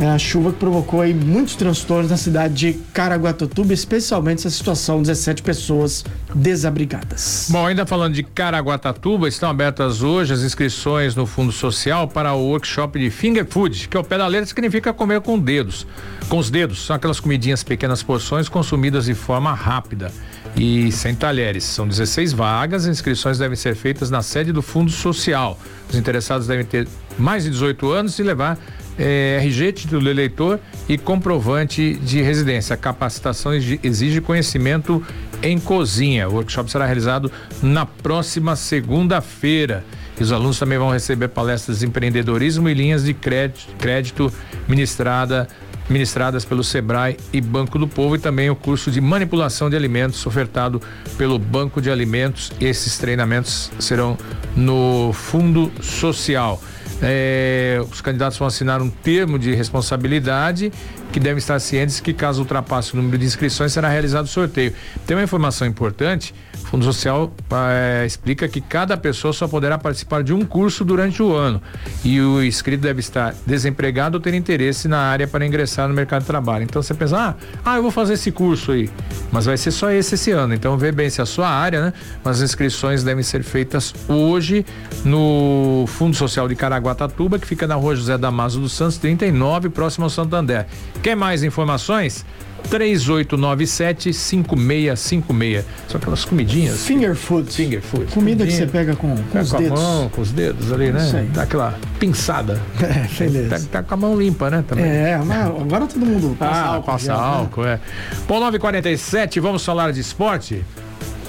É 0.00 0.08
a 0.08 0.18
chuva 0.18 0.50
que 0.50 0.58
provocou 0.58 1.02
aí 1.02 1.12
muitos 1.12 1.54
transtornos 1.54 2.10
na 2.10 2.16
cidade 2.16 2.54
de 2.54 2.72
Caraguatatuba, 2.94 3.74
especialmente 3.74 4.38
essa 4.38 4.48
situação, 4.48 5.02
17 5.02 5.42
pessoas 5.42 6.02
desabrigadas. 6.34 7.48
Bom, 7.50 7.66
ainda 7.66 7.84
falando 7.84 8.14
de 8.14 8.22
Caraguatatuba, 8.22 9.28
estão 9.28 9.50
abertas 9.50 10.00
hoje 10.02 10.32
as 10.32 10.40
inscrições 10.40 11.14
no 11.14 11.26
Fundo 11.26 11.52
Social 11.52 12.08
para 12.08 12.32
o 12.32 12.46
workshop 12.46 12.98
de 12.98 13.10
Finger 13.10 13.44
Food, 13.44 13.88
que 13.88 13.96
ao 13.96 14.02
pé 14.02 14.16
da 14.16 14.26
letra 14.26 14.46
significa 14.46 14.90
comer 14.94 15.20
com 15.20 15.38
dedos. 15.38 15.86
Com 16.30 16.38
os 16.38 16.48
dedos, 16.48 16.86
são 16.86 16.96
aquelas 16.96 17.20
comidinhas 17.20 17.62
pequenas 17.62 18.02
porções 18.02 18.48
consumidas 18.48 19.04
de 19.04 19.12
forma 19.12 19.52
rápida 19.52 20.10
e 20.56 20.90
sem 20.92 21.14
talheres. 21.14 21.64
São 21.64 21.86
16 21.86 22.32
vagas, 22.32 22.84
as 22.84 22.90
inscrições 22.90 23.36
devem 23.36 23.54
ser 23.54 23.74
feitas 23.76 24.10
na 24.10 24.22
sede 24.22 24.50
do 24.50 24.62
Fundo 24.62 24.90
Social. 24.90 25.58
Os 25.90 25.94
interessados 25.94 26.46
devem 26.46 26.64
ter 26.64 26.88
mais 27.18 27.44
de 27.44 27.50
18 27.50 27.90
anos 27.90 28.18
e 28.18 28.22
levar 28.22 28.58
eh, 28.98 29.38
RG, 29.42 29.72
título 29.72 30.02
de 30.02 30.08
eleitor 30.10 30.58
e 30.88 30.96
comprovante 30.98 31.94
de 32.02 32.20
residência. 32.22 32.74
A 32.74 32.76
capacitação 32.76 33.54
exi- 33.54 33.80
exige 33.82 34.20
conhecimento 34.20 35.02
em 35.42 35.58
cozinha. 35.58 36.28
O 36.28 36.34
workshop 36.34 36.70
será 36.70 36.84
realizado 36.86 37.30
na 37.62 37.86
próxima 37.86 38.54
segunda-feira. 38.56 39.84
Os 40.20 40.32
alunos 40.32 40.58
também 40.58 40.76
vão 40.78 40.90
receber 40.90 41.28
palestras 41.28 41.78
de 41.78 41.86
empreendedorismo 41.86 42.68
e 42.68 42.74
linhas 42.74 43.04
de 43.04 43.14
crédito, 43.14 43.66
crédito 43.78 44.32
ministrada 44.68 45.48
ministradas 45.88 46.44
pelo 46.44 46.62
Sebrae 46.62 47.16
e 47.32 47.40
Banco 47.40 47.76
do 47.76 47.88
Povo 47.88 48.14
e 48.14 48.18
também 48.20 48.48
o 48.48 48.54
curso 48.54 48.92
de 48.92 49.00
manipulação 49.00 49.68
de 49.68 49.74
alimentos 49.74 50.24
ofertado 50.24 50.80
pelo 51.18 51.36
Banco 51.36 51.82
de 51.82 51.90
Alimentos. 51.90 52.52
Esses 52.60 52.96
treinamentos 52.96 53.72
serão 53.80 54.16
no 54.54 55.10
Fundo 55.12 55.72
Social. 55.82 56.62
É, 57.02 57.80
os 57.90 58.00
candidatos 58.00 58.38
vão 58.38 58.46
assinar 58.46 58.82
um 58.82 58.90
termo 58.90 59.38
de 59.38 59.54
responsabilidade 59.54 60.72
que 61.12 61.18
devem 61.18 61.38
estar 61.38 61.58
cientes 61.58 61.98
que 61.98 62.12
caso 62.12 62.40
ultrapasse 62.40 62.92
o 62.94 62.96
número 62.96 63.16
de 63.18 63.24
inscrições 63.24 63.72
será 63.72 63.88
realizado 63.88 64.26
o 64.26 64.28
sorteio. 64.28 64.74
Tem 65.06 65.16
uma 65.16 65.22
informação 65.22 65.66
importante 65.66 66.34
Fundo 66.70 66.84
Social 66.84 67.32
é, 67.68 68.06
explica 68.06 68.46
que 68.46 68.60
cada 68.60 68.96
pessoa 68.96 69.32
só 69.32 69.48
poderá 69.48 69.76
participar 69.76 70.22
de 70.22 70.32
um 70.32 70.44
curso 70.44 70.84
durante 70.84 71.20
o 71.20 71.34
ano 71.34 71.60
e 72.04 72.20
o 72.20 72.44
inscrito 72.44 72.82
deve 72.82 73.00
estar 73.00 73.34
desempregado 73.44 74.18
ou 74.18 74.20
ter 74.20 74.34
interesse 74.34 74.86
na 74.86 74.98
área 74.98 75.26
para 75.26 75.44
ingressar 75.44 75.88
no 75.88 75.94
mercado 75.94 76.20
de 76.20 76.28
trabalho. 76.28 76.62
Então 76.62 76.80
você 76.80 76.94
pensa, 76.94 77.18
ah, 77.18 77.34
ah, 77.64 77.76
eu 77.76 77.82
vou 77.82 77.90
fazer 77.90 78.14
esse 78.14 78.30
curso 78.30 78.70
aí, 78.70 78.88
mas 79.32 79.46
vai 79.46 79.56
ser 79.56 79.72
só 79.72 79.90
esse 79.90 80.14
esse 80.14 80.30
ano. 80.30 80.54
Então 80.54 80.78
vê 80.78 80.92
bem 80.92 81.10
se 81.10 81.20
é 81.20 81.24
a 81.24 81.26
sua 81.26 81.48
área, 81.48 81.86
né? 81.86 81.92
Mas 82.22 82.36
as 82.36 82.50
inscrições 82.50 83.02
devem 83.02 83.24
ser 83.24 83.42
feitas 83.42 83.92
hoje 84.08 84.64
no 85.04 85.86
Fundo 85.88 86.14
Social 86.14 86.46
de 86.46 86.54
Caraguatatuba, 86.54 87.36
que 87.36 87.46
fica 87.48 87.66
na 87.66 87.74
rua 87.74 87.96
José 87.96 88.16
Damaso 88.16 88.60
dos 88.60 88.72
Santos, 88.72 88.96
39, 88.98 89.70
próximo 89.70 90.04
ao 90.04 90.10
Santander. 90.10 90.66
Quer 91.02 91.16
mais 91.16 91.42
informações? 91.42 92.24
3897 92.68 94.12
5656. 94.12 95.64
São 95.88 95.98
aquelas 96.00 96.24
comidinhas. 96.24 96.80
Finger 96.84 97.14
food. 97.14 97.50
Finger 97.52 97.80
food. 97.82 98.06
Comida 98.12 98.46
que 98.46 98.52
você 98.52 98.66
pega 98.66 98.94
com, 98.96 99.16
com 99.16 99.22
pega 99.24 99.44
os 99.44 99.50
com 99.52 99.58
dedos. 99.58 99.78
a 99.80 99.82
mão, 99.82 100.08
com 100.08 100.20
os 100.20 100.30
dedos 100.30 100.72
ali, 100.72 100.92
né? 100.92 101.10
Aí. 101.14 101.26
Dá 101.28 101.42
aquela 101.42 101.78
pinçada. 101.98 102.60
É, 102.90 103.06
beleza. 103.18 103.50
Tá, 103.70 103.78
tá 103.80 103.82
com 103.82 103.94
a 103.94 103.96
mão 103.96 104.18
limpa, 104.18 104.50
né? 104.50 104.64
Também. 104.66 104.84
É, 104.84 105.16
mas 105.24 105.46
agora 105.46 105.86
todo 105.86 106.04
mundo 106.04 106.36
passa 106.38 106.52
Ah, 106.60 106.66
álcool. 106.74 106.86
passa 106.86 107.06
já, 107.06 107.14
né? 107.16 107.20
álcool, 107.22 107.64
é. 107.64 107.80
Bom, 108.26 108.40
9h47, 108.40 109.40
vamos 109.40 109.64
falar 109.64 109.92
de 109.92 110.00
esporte? 110.00 110.64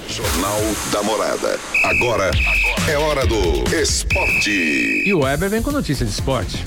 Jornal 0.08 0.60
da 0.92 1.02
Morada. 1.02 1.58
Agora 1.84 2.30
é 2.88 2.96
hora 2.98 3.26
do 3.26 3.62
esporte. 3.74 4.50
E 5.06 5.14
o 5.14 5.20
Weber 5.20 5.48
vem 5.48 5.62
com 5.62 5.70
notícia 5.70 6.04
de 6.04 6.12
esporte. 6.12 6.62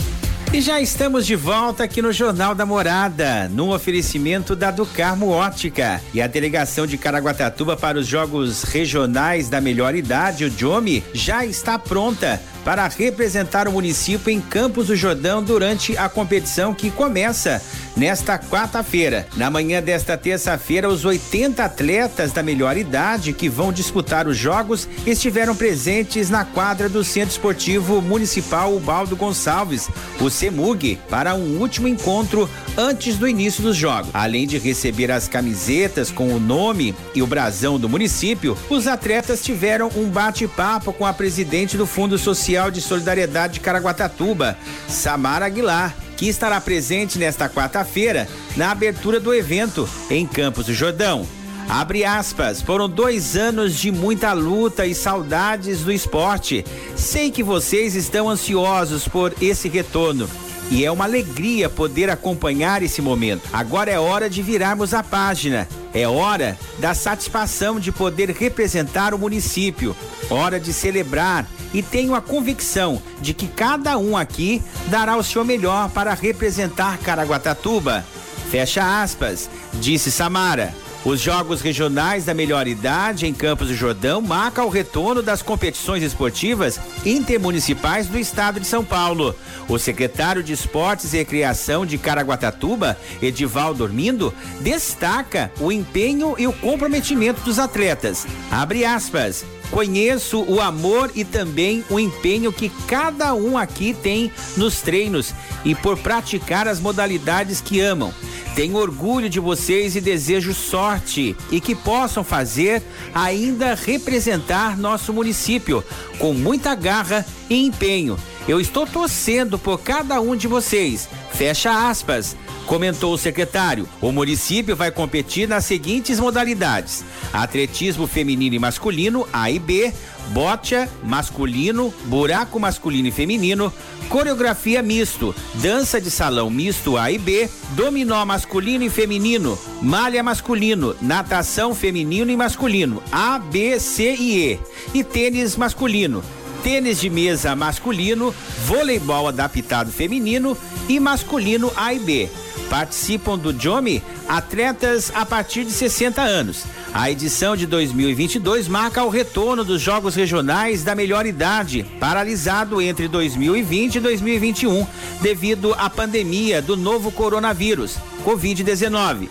E 0.53 0.61
já 0.61 0.79
estamos 0.79 1.25
de 1.25 1.35
volta 1.35 1.83
aqui 1.83 2.01
no 2.01 2.13
Jornal 2.13 2.55
da 2.55 2.65
Morada, 2.65 3.49
num 3.49 3.71
oferecimento 3.71 4.55
da 4.55 4.71
Ducarmo 4.71 5.29
Ótica 5.29 6.01
e 6.13 6.21
a 6.21 6.27
delegação 6.27 6.87
de 6.87 6.97
Caraguatatuba 6.97 7.75
para 7.75 7.99
os 7.99 8.07
Jogos 8.07 8.63
Regionais 8.63 9.49
da 9.49 9.59
Melhor 9.59 9.95
Idade, 9.95 10.45
o 10.45 10.49
JOMI, 10.49 11.03
já 11.13 11.45
está 11.45 11.77
pronta 11.77 12.41
para 12.65 12.87
representar 12.87 13.67
o 13.67 13.71
município 13.71 14.31
em 14.31 14.41
Campos 14.41 14.87
do 14.87 14.95
Jordão 14.95 15.43
durante 15.43 15.95
a 15.95 16.09
competição 16.09 16.73
que 16.73 16.89
começa 16.89 17.61
nesta 17.95 18.39
quarta-feira. 18.39 19.27
Na 19.37 19.51
manhã 19.51 19.81
desta 19.81 20.17
terça-feira, 20.17 20.89
os 20.89 21.05
80 21.05 21.63
atletas 21.63 22.31
da 22.31 22.41
melhor 22.41 22.75
idade 22.75 23.33
que 23.33 23.47
vão 23.47 23.71
disputar 23.71 24.27
os 24.27 24.35
jogos 24.35 24.89
estiveram 25.05 25.55
presentes 25.55 26.31
na 26.31 26.43
quadra 26.43 26.89
do 26.89 27.03
Centro 27.03 27.29
Esportivo 27.29 28.01
Municipal 28.01 28.75
Ubaldo 28.75 29.15
Gonçalves, 29.15 29.87
o 30.19 30.29
CEMUG, 30.29 30.97
para 31.07 31.35
um 31.35 31.59
último 31.59 31.87
encontro 31.87 32.49
antes 32.75 33.15
do 33.15 33.27
início 33.27 33.61
dos 33.61 33.77
jogos. 33.77 34.09
Além 34.11 34.47
de 34.47 34.57
receber 34.57 35.11
as 35.11 35.27
camisetas 35.27 36.09
com 36.09 36.33
o 36.33 36.39
nome 36.39 36.95
e 37.13 37.21
o 37.21 37.27
brasão 37.27 37.79
do 37.79 37.87
município, 37.87 38.57
os 38.69 38.87
atletas 38.87 39.43
tiveram 39.43 39.89
um 39.95 40.09
bate-papo 40.09 40.91
com 40.91 41.05
a 41.05 41.13
presidente 41.13 41.77
do 41.77 41.85
Fundo 41.85 42.17
Social 42.17 42.54
de 42.71 42.81
Solidariedade 42.81 43.55
de 43.55 43.59
Caraguatatuba, 43.59 44.57
Samara 44.87 45.45
Aguilar 45.45 45.93
que 46.15 46.27
estará 46.27 46.59
presente 46.61 47.19
nesta 47.19 47.49
quarta-feira 47.49 48.27
na 48.55 48.71
abertura 48.71 49.19
do 49.19 49.33
evento 49.33 49.87
em 50.09 50.25
Campos 50.25 50.65
do 50.65 50.73
Jordão. 50.73 51.27
Abre 51.67 52.05
aspas, 52.05 52.61
foram 52.61 52.87
dois 52.87 53.35
anos 53.35 53.75
de 53.75 53.91
muita 53.91 54.33
luta 54.33 54.85
e 54.85 54.93
saudades 54.93 55.81
do 55.81 55.91
esporte. 55.91 56.63
Sei 56.95 57.31
que 57.31 57.41
vocês 57.41 57.95
estão 57.95 58.29
ansiosos 58.29 59.07
por 59.07 59.33
esse 59.41 59.67
retorno. 59.67 60.29
E 60.69 60.83
é 60.83 60.91
uma 60.91 61.05
alegria 61.05 61.69
poder 61.69 62.09
acompanhar 62.09 62.81
esse 62.81 63.01
momento. 63.01 63.43
Agora 63.53 63.91
é 63.91 63.99
hora 63.99 64.29
de 64.29 64.41
virarmos 64.41 64.93
a 64.93 65.03
página. 65.03 65.67
É 65.93 66.07
hora 66.07 66.57
da 66.79 66.93
satisfação 66.93 67.79
de 67.79 67.91
poder 67.91 68.29
representar 68.31 69.13
o 69.13 69.19
município. 69.19 69.95
Hora 70.29 70.59
de 70.59 70.73
celebrar. 70.73 71.45
E 71.73 71.83
tenho 71.83 72.15
a 72.15 72.21
convicção 72.21 73.01
de 73.21 73.33
que 73.33 73.47
cada 73.47 73.97
um 73.97 74.17
aqui 74.17 74.61
dará 74.87 75.17
o 75.17 75.23
seu 75.23 75.45
melhor 75.45 75.89
para 75.89 76.13
representar 76.13 76.97
Caraguatatuba. 76.97 78.03
Fecha 78.49 79.01
aspas, 79.01 79.49
disse 79.73 80.11
Samara. 80.11 80.73
Os 81.05 81.21
Jogos 81.21 81.61
Regionais 81.61 82.25
da 82.25 82.33
Melhor 82.33 82.67
Idade 82.67 83.27
em 83.27 83.33
Campos 83.33 83.67
do 83.67 83.75
Jordão 83.75 84.21
marcam 84.21 84.65
o 84.65 84.69
retorno 84.69 85.21
das 85.21 85.43
competições 85.43 86.01
esportivas 86.01 86.79
intermunicipais 87.05 88.07
do 88.07 88.17
estado 88.17 88.59
de 88.59 88.65
São 88.65 88.83
Paulo. 88.83 89.35
O 89.69 89.77
secretário 89.77 90.41
de 90.41 90.51
Esportes 90.51 91.13
e 91.13 91.17
Recreação 91.17 91.85
de 91.85 91.99
Caraguatatuba, 91.99 92.97
Edivaldo 93.21 93.77
Dormindo, 93.77 94.33
destaca 94.61 95.51
o 95.59 95.71
empenho 95.71 96.33
e 96.39 96.47
o 96.47 96.53
comprometimento 96.53 97.39
dos 97.41 97.59
atletas. 97.59 98.25
Abre 98.49 98.83
aspas. 98.83 99.45
Conheço 99.71 100.43
o 100.43 100.61
amor 100.61 101.11
e 101.15 101.25
também 101.25 101.83
o 101.89 101.99
empenho 101.99 102.53
que 102.53 102.69
cada 102.87 103.33
um 103.33 103.57
aqui 103.57 103.93
tem 103.93 104.31
nos 104.55 104.81
treinos 104.81 105.33
e 105.63 105.73
por 105.73 105.97
praticar 105.97 106.67
as 106.67 106.79
modalidades 106.79 107.61
que 107.61 107.81
amam. 107.81 108.13
Tenho 108.55 108.77
orgulho 108.77 109.29
de 109.29 109.37
vocês 109.37 109.97
e 109.97 110.01
desejo 110.01 110.53
sorte 110.53 111.35
e 111.51 111.59
que 111.59 111.75
possam 111.75 112.23
fazer 112.23 112.81
ainda 113.13 113.75
representar 113.75 114.77
nosso 114.77 115.11
município 115.11 115.83
com 116.17 116.33
muita 116.33 116.73
garra 116.73 117.25
e 117.49 117.65
empenho. 117.65 118.17
Eu 118.47 118.61
estou 118.61 118.85
torcendo 118.85 119.57
por 119.57 119.79
cada 119.79 120.21
um 120.21 120.35
de 120.35 120.47
vocês. 120.47 121.09
Fecha 121.33 121.89
aspas. 121.89 122.35
Comentou 122.67 123.13
o 123.13 123.17
secretário. 123.17 123.87
O 123.99 124.11
município 124.11 124.75
vai 124.75 124.91
competir 124.91 125.47
nas 125.47 125.65
seguintes 125.65 126.19
modalidades: 126.19 127.03
atletismo 127.33 128.05
feminino 128.05 128.55
e 128.55 128.59
masculino, 128.59 129.27
A 129.33 129.49
e 129.49 129.57
B, 129.57 129.91
bocha 130.29 130.87
masculino, 131.03 131.91
buraco 132.05 132.59
masculino 132.59 133.07
e 133.07 133.11
feminino, 133.11 133.73
coreografia 134.09 134.81
misto, 134.81 135.35
dança 135.55 135.99
de 135.99 136.11
salão 136.11 136.49
misto 136.49 136.97
A 136.97 137.11
e 137.11 137.17
B, 137.17 137.49
dominó 137.71 138.23
masculino 138.25 138.83
e 138.83 138.89
feminino, 138.89 139.57
malha 139.81 140.23
masculino, 140.23 140.95
natação 141.01 141.73
feminino 141.73 142.31
e 142.31 142.37
masculino, 142.37 143.01
A, 143.11 143.37
B, 143.39 143.79
C 143.79 144.15
e 144.15 144.37
E, 144.37 144.59
e 144.93 145.03
tênis 145.03 145.55
masculino 145.55 146.23
tênis 146.65 146.99
de 146.99 147.11
mesa 147.11 147.55
masculino, 147.55 148.33
voleibol 148.65 149.27
adaptado 149.27 149.91
feminino 149.91 150.57
e 150.89 150.99
masculino 150.99 151.71
A 151.75 151.93
e 151.93 151.99
B. 151.99 152.27
Participam 152.71 153.37
do 153.37 153.53
JOMI 153.53 154.01
atletas 154.27 155.11
a 155.13 155.23
partir 155.23 155.63
de 155.63 155.69
60 155.69 156.23
anos. 156.23 156.63
A 156.91 157.11
edição 157.11 157.55
de 157.55 157.67
2022 157.67 158.67
marca 158.67 159.03
o 159.03 159.09
retorno 159.09 159.63
dos 159.63 159.79
Jogos 159.79 160.15
Regionais 160.15 160.83
da 160.83 160.95
Melhor 160.95 161.27
Idade, 161.27 161.85
paralisado 161.99 162.81
entre 162.81 163.07
2020 163.07 163.95
e 163.97 163.99
2021 163.99 164.87
devido 165.21 165.71
à 165.77 165.87
pandemia 165.87 166.63
do 166.63 166.75
novo 166.75 167.11
coronavírus, 167.11 167.97
Covid-19. 168.25 169.29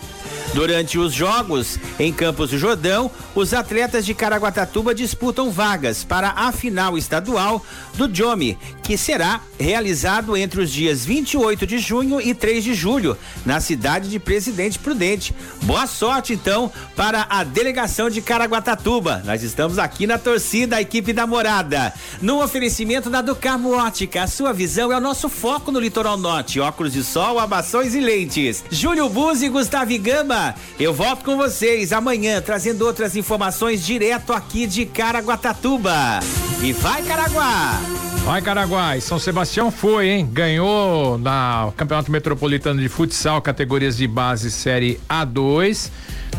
Durante 0.55 0.97
os 0.97 1.13
jogos 1.13 1.77
em 1.99 2.13
Campos 2.13 2.51
do 2.51 2.57
Jordão, 2.57 3.11
os 3.35 3.53
atletas 3.53 4.05
de 4.05 4.13
Caraguatatuba 4.13 4.95
disputam 4.95 5.51
vagas 5.51 6.05
para 6.05 6.29
a 6.29 6.49
final 6.53 6.97
estadual 6.97 7.61
do 7.95 8.07
JOMI, 8.07 8.57
que 8.81 8.97
será 8.97 9.41
realizado 9.59 10.37
entre 10.37 10.61
os 10.61 10.71
dias 10.71 11.03
28 11.03 11.67
de 11.67 11.77
junho 11.77 12.21
e 12.21 12.33
3 12.33 12.63
de 12.63 12.73
julho, 12.73 13.17
na 13.45 13.59
cidade 13.59 14.09
de 14.09 14.17
Presidente 14.17 14.79
Prudente. 14.79 15.35
Boa 15.63 15.87
sorte, 15.87 16.31
então, 16.31 16.71
para 16.95 17.27
a 17.29 17.43
delegação 17.43 18.09
de 18.09 18.21
Caraguatatuba. 18.21 19.23
Nós 19.25 19.43
estamos 19.43 19.77
aqui 19.77 20.07
na 20.07 20.17
torcida, 20.17 20.77
a 20.77 20.81
equipe 20.81 21.11
da 21.11 21.27
morada. 21.27 21.93
No 22.21 22.41
oferecimento 22.41 23.09
da 23.09 23.21
Ducarmo 23.21 23.73
Ótica, 23.73 24.23
a 24.23 24.27
sua 24.27 24.53
visão 24.53 24.89
é 24.89 24.97
o 24.97 25.01
nosso 25.01 25.27
foco 25.27 25.69
no 25.69 25.81
litoral 25.81 26.15
norte. 26.15 26.61
Óculos 26.61 26.93
de 26.93 27.03
sol, 27.03 27.39
abações 27.39 27.93
e 27.93 27.99
lentes. 27.99 28.63
Júlio 28.71 29.09
Buzzi 29.09 29.47
e 29.47 29.49
Gustavo 29.49 29.97
Gama. 29.99 30.44
Eu 30.79 30.93
volto 30.93 31.23
com 31.23 31.37
vocês 31.37 31.93
amanhã, 31.93 32.41
trazendo 32.41 32.85
outras 32.85 33.15
informações 33.15 33.85
direto 33.85 34.33
aqui 34.33 34.67
de 34.67 34.85
Caraguatatuba. 34.85 36.19
E 36.61 36.73
vai, 36.73 37.01
Caraguá! 37.03 37.79
Vai, 38.25 38.41
Caraguá. 38.41 38.97
E 38.97 39.01
São 39.01 39.19
Sebastião 39.19 39.69
foi, 39.69 40.09
hein? 40.09 40.27
Ganhou 40.31 41.15
na 41.19 41.71
Campeonato 41.77 42.11
Metropolitano 42.11 42.81
de 42.81 42.89
Futsal, 42.89 43.39
categorias 43.39 43.95
de 43.95 44.07
base 44.07 44.49
Série 44.49 44.99
A2. 45.07 45.91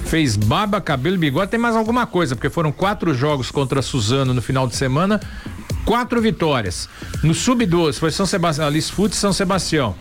Fez 0.05 0.37
barba, 0.37 0.81
cabelo 0.81 1.15
e 1.15 1.19
bigode. 1.19 1.49
Tem 1.49 1.61
mais 1.61 1.77
alguma 1.77 2.05
coisa, 2.05 2.35
porque 2.35 2.51
foram 2.51 2.73
quatro 2.73 3.15
jogos 3.15 3.53
contra 3.53 3.81
Suzano 3.83 4.35
no 4.35 4.43
final 4.43 4.67
de 4.67 4.75
semana. 4.75 5.21
Quatro 5.85 6.21
vitórias. 6.21 6.89
No 7.23 7.33
Sub-12 7.33 7.95
foi 8.01 8.11
São 8.11 8.27
Sebastião, 8.27 8.67
Alice 8.67 8.91
Futs 8.91 9.17
São 9.17 9.33
Sebastião. 9.33 9.95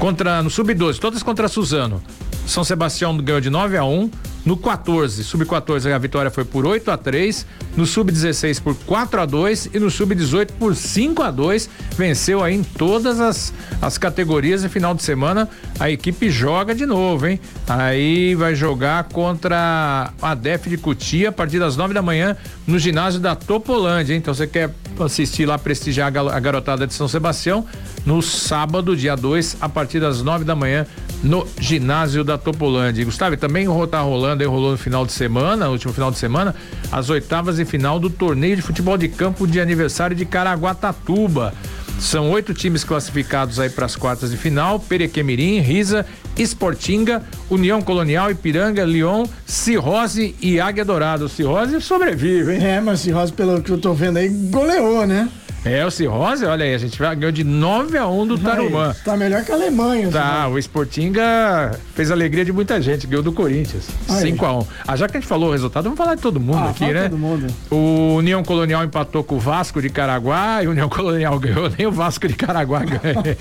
Contra, 0.00 0.42
no 0.42 0.50
Sub-12, 0.50 0.98
todas 0.98 1.22
contra 1.22 1.46
Suzano. 1.46 2.02
São 2.50 2.64
Sebastião 2.64 3.16
ganhou 3.16 3.40
de 3.40 3.48
9 3.48 3.76
a 3.76 3.84
1. 3.84 4.10
No 4.44 4.56
14, 4.56 5.22
sub-14, 5.22 5.92
a 5.92 5.98
vitória 5.98 6.30
foi 6.30 6.44
por 6.44 6.66
8 6.66 6.90
a 6.90 6.96
3, 6.96 7.46
no 7.76 7.86
sub-16 7.86 8.60
por 8.60 8.74
4 8.74 9.20
a 9.20 9.26
2 9.26 9.70
e 9.74 9.78
no 9.78 9.90
sub-18 9.90 10.52
por 10.58 10.74
5 10.74 11.22
a 11.22 11.30
2. 11.30 11.70
Venceu 11.96 12.42
aí 12.42 12.56
em 12.56 12.64
todas 12.64 13.20
as, 13.20 13.52
as 13.80 13.98
categorias 13.98 14.64
e 14.64 14.68
final 14.68 14.94
de 14.94 15.02
semana 15.02 15.48
a 15.78 15.90
equipe 15.90 16.28
joga 16.30 16.74
de 16.74 16.86
novo, 16.86 17.28
hein? 17.28 17.38
Aí 17.68 18.34
vai 18.34 18.54
jogar 18.54 19.04
contra 19.04 20.12
a 20.20 20.34
DEF 20.34 20.70
de 20.70 20.78
Cutia 20.78 21.28
a 21.28 21.32
partir 21.32 21.58
das 21.58 21.76
9 21.76 21.94
da 21.94 22.02
manhã 22.02 22.36
no 22.66 22.78
ginásio 22.78 23.20
da 23.20 23.36
Topolândia, 23.36 24.14
hein? 24.14 24.18
Então 24.18 24.34
você 24.34 24.46
quer 24.46 24.74
assistir 24.98 25.46
lá, 25.46 25.56
prestigiar 25.58 26.12
a 26.16 26.40
garotada 26.40 26.86
de 26.86 26.94
São 26.94 27.06
Sebastião 27.06 27.64
no 28.04 28.20
sábado, 28.22 28.96
dia 28.96 29.14
2, 29.14 29.58
a 29.60 29.68
partir 29.68 30.00
das 30.00 30.22
9 30.22 30.44
da 30.44 30.56
manhã 30.56 30.86
no 31.22 31.46
ginásio 31.60 32.24
da 32.24 32.38
Topolândia. 32.38 33.04
Gustavo, 33.04 33.36
também 33.36 33.66
ro- 33.66 33.86
tá 33.86 34.00
rolando, 34.00 34.48
rolou 34.50 34.72
no 34.72 34.78
final 34.78 35.04
de 35.04 35.12
semana, 35.12 35.66
no 35.66 35.72
último 35.72 35.92
final 35.92 36.10
de 36.10 36.18
semana, 36.18 36.54
as 36.90 37.10
oitavas 37.10 37.58
e 37.58 37.64
final 37.64 37.98
do 38.00 38.08
torneio 38.08 38.56
de 38.56 38.62
futebol 38.62 38.96
de 38.96 39.08
campo 39.08 39.46
de 39.46 39.60
aniversário 39.60 40.16
de 40.16 40.24
Caraguatatuba. 40.24 41.52
São 41.98 42.30
oito 42.30 42.54
times 42.54 42.82
classificados 42.82 43.60
aí 43.60 43.68
para 43.68 43.84
as 43.84 43.94
quartas 43.94 44.30
de 44.30 44.36
final: 44.38 44.80
Perequemirim, 44.80 45.58
Risa, 45.60 46.06
Esportinga, 46.38 47.22
União 47.50 47.82
Colonial, 47.82 48.30
Ipiranga, 48.30 48.84
Lyon, 48.84 49.26
Cirrose 49.44 50.34
e 50.40 50.58
Águia 50.58 50.82
Dourada. 50.84 51.26
O 51.26 51.28
Cirrose 51.28 51.78
sobrevive, 51.82 52.54
hein? 52.54 52.64
É, 52.64 52.80
mas 52.80 53.06
Rosa, 53.06 53.32
pelo 53.34 53.60
que 53.60 53.70
eu 53.70 53.76
tô 53.78 53.92
vendo 53.92 54.16
aí, 54.16 54.30
goleou, 54.30 55.06
né? 55.06 55.28
É, 55.62 55.84
o 55.84 55.90
Cirrose, 55.90 56.44
olha 56.46 56.64
aí, 56.64 56.74
a 56.74 56.78
gente 56.78 56.98
ganhou 56.98 57.30
de 57.30 57.44
9 57.44 57.98
a 57.98 58.06
1 58.06 58.26
do 58.26 58.38
Tarumã. 58.38 58.94
Tá 59.04 59.14
melhor 59.14 59.44
que 59.44 59.52
a 59.52 59.54
Alemanha. 59.54 60.10
Tá, 60.10 60.48
o 60.48 60.58
Sportinga 60.58 61.78
fez 61.94 62.10
a 62.10 62.14
alegria 62.14 62.44
de 62.46 62.52
muita 62.52 62.80
gente, 62.80 63.06
ganhou 63.06 63.22
do 63.22 63.30
Corinthians. 63.30 63.86
Aí. 64.08 64.22
5 64.22 64.46
a 64.46 64.58
1 64.58 64.66
Ah, 64.88 64.96
já 64.96 65.06
que 65.06 65.18
a 65.18 65.20
gente 65.20 65.28
falou 65.28 65.50
o 65.50 65.52
resultado, 65.52 65.84
vamos 65.84 65.98
falar 65.98 66.14
de 66.14 66.22
todo 66.22 66.40
mundo 66.40 66.58
Ah, 66.58 66.70
aqui, 66.70 66.90
né? 66.90 67.02
todo 67.10 67.18
mundo. 67.18 67.46
O 67.70 68.14
União 68.16 68.42
Colonial 68.42 68.82
empatou 68.84 69.22
com 69.22 69.34
o 69.36 69.38
Vasco 69.38 69.82
de 69.82 69.90
Caraguá 69.90 70.62
e 70.62 70.66
o 70.66 70.70
União 70.70 70.88
Colonial 70.88 71.36
ganhou, 71.40 71.70
nem 71.76 71.86
o 71.86 71.92
Vasco 71.92 72.26
de 72.26 72.34
Caraguá 72.34 72.80
ganha. 72.84 73.36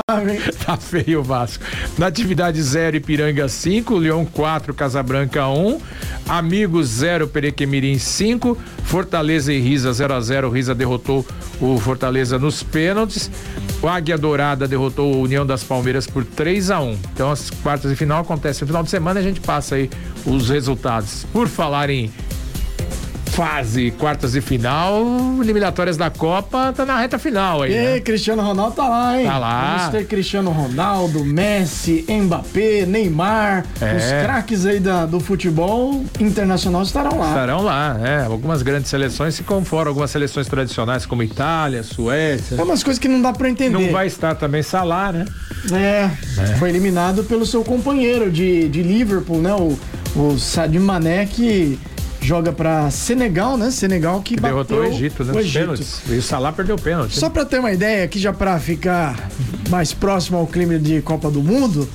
Tá 0.64 0.76
feio 0.76 1.20
o 1.20 1.22
Vasco. 1.22 1.62
Na 1.98 2.06
atividade 2.06 2.60
0, 2.62 2.96
Ipiranga 2.96 3.48
5, 3.48 3.96
Leão 3.96 4.24
4, 4.24 4.72
Casabranca 4.74 5.46
1, 5.48 5.78
Amigos 6.28 6.86
0, 6.88 7.28
Perequemirim 7.28 7.98
5, 7.98 8.56
Fortaleza 8.90 9.52
e 9.52 9.60
Risa 9.60 9.92
0 9.92 10.14
a 10.14 10.20
0 10.20 10.50
Risa 10.50 10.74
derrotou 10.74 11.24
o 11.60 11.78
Fortaleza 11.78 12.40
nos 12.40 12.60
pênaltis. 12.60 13.30
O 13.80 13.86
Águia 13.86 14.18
Dourada 14.18 14.66
derrotou 14.66 15.14
o 15.14 15.22
União 15.22 15.46
das 15.46 15.62
Palmeiras 15.62 16.08
por 16.08 16.24
3 16.24 16.72
a 16.72 16.80
1 16.80 16.98
Então 17.14 17.30
as 17.30 17.50
quartas 17.50 17.88
de 17.88 17.96
final 17.96 18.20
acontecem 18.20 18.62
no 18.62 18.66
final 18.66 18.82
de 18.82 18.90
semana 18.90 19.20
a 19.20 19.22
gente 19.22 19.38
passa 19.38 19.76
aí 19.76 19.88
os 20.26 20.50
resultados. 20.50 21.24
Por 21.32 21.46
falar 21.46 21.88
em 21.88 22.10
fase, 23.30 23.92
quartas 23.92 24.32
de 24.32 24.40
final, 24.40 25.02
eliminatórias 25.40 25.96
da 25.96 26.10
Copa, 26.10 26.72
tá 26.76 26.84
na 26.84 26.98
reta 26.98 27.18
final 27.18 27.62
aí. 27.62 27.72
E 27.72 27.74
né? 27.74 28.00
Cristiano 28.00 28.42
Ronaldo 28.42 28.74
tá 28.74 28.88
lá, 28.88 29.18
hein? 29.18 29.26
Tá 29.26 29.38
lá. 29.38 29.76
Vamos 29.78 29.92
ter 29.92 30.06
Cristiano 30.06 30.50
Ronaldo, 30.50 31.24
Messi, 31.24 32.04
Mbappé, 32.08 32.84
Neymar. 32.86 33.64
É. 33.80 33.96
Os 33.96 34.24
craques 34.24 34.66
aí 34.66 34.80
da- 34.80 35.06
do 35.06 35.20
futebol 35.20 36.04
internacional 36.18 36.82
estarão 36.82 37.18
lá. 37.18 37.28
Estarão 37.28 37.62
lá, 37.62 37.98
é. 38.02 38.24
Algumas 38.24 38.62
grandes 38.62 38.90
seleções 38.90 39.34
se 39.36 39.42
conformam, 39.44 39.88
algumas 39.88 40.10
seleções 40.10 40.46
tradicionais 40.48 41.06
como 41.06 41.22
Itália, 41.22 41.82
Suécia. 41.82 42.56
É 42.58 42.62
umas 42.62 42.82
coisas 42.82 42.98
que 42.98 43.08
não 43.08 43.22
dá 43.22 43.32
pra 43.32 43.48
entender. 43.48 43.70
Não 43.78 43.92
vai 43.92 44.06
estar 44.06 44.34
também 44.34 44.62
Salah, 44.62 45.12
né? 45.12 45.24
É, 45.72 46.10
foi 46.58 46.68
eliminado 46.68 47.22
pelo 47.24 47.46
seu 47.46 47.62
companheiro 47.62 48.30
de, 48.30 48.68
de 48.68 48.82
Liverpool, 48.82 49.38
né? 49.38 49.54
O, 49.54 49.78
o 50.16 50.38
Sadio 50.38 50.80
Mané, 50.80 51.26
que 51.26 51.78
joga 52.20 52.52
pra 52.52 52.90
Senegal, 52.90 53.56
né? 53.56 53.70
Senegal 53.70 54.20
que, 54.22 54.34
Que 54.36 54.40
derrotou 54.40 54.80
o 54.80 54.84
Egito, 54.84 55.24
né? 55.24 55.32
o 55.34 55.38
Egito. 55.40 55.58
pênaltis. 55.60 56.00
E 56.08 56.12
o 56.14 56.22
Salah 56.22 56.52
perdeu 56.52 56.76
o 56.76 56.80
pênalti. 56.80 57.18
Só 57.18 57.28
pra 57.30 57.44
ter 57.44 57.58
uma 57.58 57.72
ideia, 57.72 58.04
aqui 58.04 58.18
já 58.18 58.32
pra 58.32 58.58
ficar 58.58 59.28
mais 59.68 59.92
próximo 59.92 60.38
ao 60.38 60.46
clima 60.46 60.78
de 60.78 61.00
Copa 61.02 61.30
do 61.30 61.42
Mundo, 61.42 61.88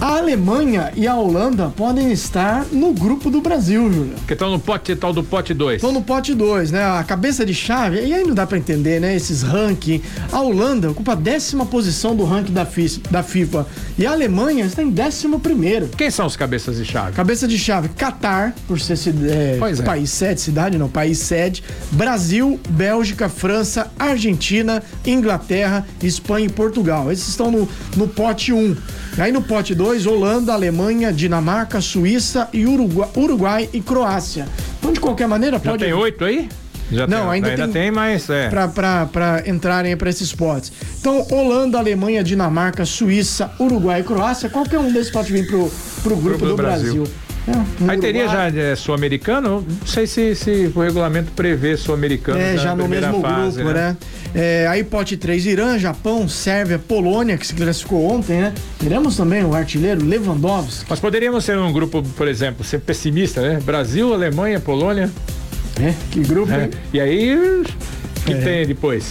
a 0.00 0.18
Alemanha 0.18 0.92
e 0.94 1.06
a 1.06 1.14
Holanda 1.14 1.72
podem 1.74 2.12
estar 2.12 2.66
no 2.70 2.92
grupo 2.92 3.30
do 3.30 3.40
Brasil, 3.40 3.90
Júlio. 3.92 4.14
Porque 4.16 4.34
estão 4.34 4.50
no 4.50 4.58
pote 4.58 4.94
tal 4.94 5.12
do 5.12 5.24
pote 5.24 5.54
2. 5.54 5.76
Estão 5.76 5.92
no 5.92 6.02
pote 6.02 6.34
2, 6.34 6.70
né? 6.70 6.84
A 6.84 7.02
cabeça 7.02 7.46
de 7.46 7.54
chave, 7.54 8.04
e 8.04 8.12
aí 8.12 8.24
não 8.24 8.34
dá 8.34 8.46
pra 8.46 8.58
entender, 8.58 9.00
né? 9.00 9.14
Esses 9.14 9.42
ranking. 9.42 10.02
A 10.30 10.40
Holanda 10.40 10.90
ocupa 10.90 11.12
a 11.12 11.14
décima 11.14 11.64
posição 11.64 12.14
do 12.14 12.24
ranking 12.24 12.52
da, 12.52 12.66
da 13.10 13.22
FIFA. 13.22 13.66
E 13.98 14.06
a 14.06 14.12
Alemanha 14.12 14.66
está 14.66 14.82
em 14.82 14.90
décimo 14.90 15.40
primeiro. 15.40 15.88
Quem 15.88 16.10
são 16.10 16.26
os 16.26 16.36
cabeças 16.36 16.76
de 16.76 16.84
chave? 16.84 17.12
Cabeça 17.12 17.48
de 17.48 17.58
chave, 17.58 17.88
Catar, 17.90 18.54
por 18.68 18.78
ser 18.78 18.96
é, 19.24 19.58
é. 19.58 19.82
país 19.82 20.10
sede, 20.10 20.40
cidade 20.40 20.76
não, 20.78 20.88
país 20.88 21.18
sede, 21.18 21.62
Brasil, 21.92 22.60
Bélgica, 22.68 23.28
França, 23.28 23.90
Argentina, 23.98 24.82
Inglaterra, 25.06 25.86
Espanha 26.02 26.46
e 26.46 26.50
Portugal. 26.50 27.10
Esses 27.10 27.28
estão 27.28 27.50
no, 27.50 27.68
no 27.96 28.06
pote 28.08 28.52
1. 28.52 28.56
Um. 28.56 28.76
Aí 29.18 29.32
no 29.32 29.40
pote 29.40 29.74
2, 29.74 29.85
Holanda, 30.06 30.52
Alemanha, 30.52 31.12
Dinamarca, 31.12 31.80
Suíça 31.80 32.48
e 32.52 32.66
Uruguai, 32.66 33.08
Uruguai 33.16 33.68
e 33.72 33.80
Croácia. 33.80 34.46
Então, 34.78 34.92
de 34.92 34.98
qualquer 35.00 35.28
maneira, 35.28 35.58
Já 35.62 35.70
pode. 35.70 35.84
tem 35.84 35.92
oito 35.92 36.24
aí? 36.24 36.48
Já 36.90 37.06
Não, 37.06 37.22
tem, 37.22 37.30
ainda 37.30 37.48
ainda 37.48 37.64
tem- 37.64 37.72
tem, 37.72 37.90
mas 37.90 38.28
é. 38.30 38.48
Pra 38.48 39.42
entrarem 39.46 39.96
para 39.96 40.08
esses 40.08 40.32
potes. 40.32 40.72
Então, 41.00 41.26
Holanda, 41.30 41.78
Alemanha, 41.78 42.22
Dinamarca, 42.22 42.84
Suíça, 42.84 43.50
Uruguai 43.58 44.00
e 44.00 44.04
Croácia, 44.04 44.48
qualquer 44.48 44.78
um 44.78 44.92
desses 44.92 45.10
pode 45.10 45.32
vir 45.32 45.46
pro, 45.48 45.70
pro 46.02 46.16
grupo, 46.16 46.38
do, 46.44 46.50
do 46.50 46.56
Brasil. 46.56 46.94
Brasil. 47.02 47.14
É, 47.48 47.90
Aí 47.90 47.98
teria 47.98 48.24
Uruguai- 48.24 48.52
já 48.52 48.60
é, 48.60 48.74
sul-americano? 48.76 49.64
Não 49.68 49.86
sei 49.86 50.06
se, 50.06 50.34
se 50.34 50.72
o 50.74 50.80
regulamento 50.80 51.30
prevê 51.32 51.76
sul-americano. 51.76 52.40
É, 52.40 52.56
já 52.56 52.74
no 52.74 52.88
mesmo 52.88 53.20
fase, 53.20 53.58
grupo, 53.62 53.72
né? 53.72 53.96
É, 54.34 54.66
aí 54.68 54.82
pote 54.82 55.16
3, 55.16 55.46
Irã, 55.46 55.78
Japão, 55.78 56.28
Sérvia, 56.28 56.78
Polônia, 56.78 57.38
que 57.38 57.46
se 57.46 57.54
classificou 57.54 58.10
ontem, 58.10 58.40
né? 58.40 58.52
Teremos 58.78 59.16
também 59.16 59.44
o 59.44 59.54
artilheiro 59.54 60.04
Lewandowski. 60.04 60.86
Mas 60.88 60.98
poderíamos 60.98 61.44
ser 61.44 61.56
um 61.56 61.72
grupo, 61.72 62.02
por 62.02 62.26
exemplo, 62.26 62.64
ser 62.64 62.80
pessimista, 62.80 63.40
né? 63.40 63.60
Brasil, 63.64 64.12
Alemanha, 64.12 64.58
Polônia. 64.58 65.08
É, 65.80 65.94
que 66.10 66.20
grupo, 66.20 66.48
né? 66.50 66.64
hein? 66.64 66.70
E 66.92 67.00
aí, 67.00 67.34
o 67.36 67.64
que 68.24 68.32
É. 68.32 68.36
tem 68.38 68.66
depois? 68.66 69.04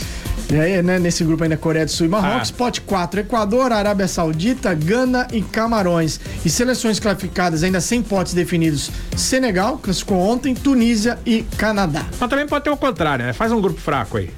E 0.52 0.56
aí, 0.60 0.82
né, 0.84 1.00
nesse 1.00 1.24
grupo 1.24 1.44
ainda 1.44 1.58
Coreia 1.58 1.86
do 1.86 1.92
Sul 1.92 2.06
e 2.06 2.10
Marrocos, 2.10 2.52
Ah. 2.52 2.58
pote 2.58 2.82
4, 2.82 3.20
Equador, 3.22 3.72
Arábia 3.72 4.08
Saudita, 4.08 4.74
Gana 4.76 5.28
e 5.34 5.42
Camarões. 5.42 6.20
E 6.46 6.50
seleções 6.50 7.00
classificadas 7.00 7.64
ainda 7.64 7.82
sem 7.82 8.02
potes 8.04 8.34
definidos, 8.34 8.92
Senegal, 9.18 9.78
classificou 9.80 10.18
ontem, 10.20 10.54
Tunísia 10.54 11.18
e 11.26 11.42
Canadá. 11.58 12.06
Mas 12.20 12.30
também 12.30 12.46
pode 12.48 12.64
ter 12.64 12.70
o 12.70 12.78
contrário, 12.78 13.26
né? 13.26 13.34
Faz 13.34 13.52
um 13.52 13.60
grupo 13.60 13.80
fraco 13.82 14.18
aí. 14.18 14.30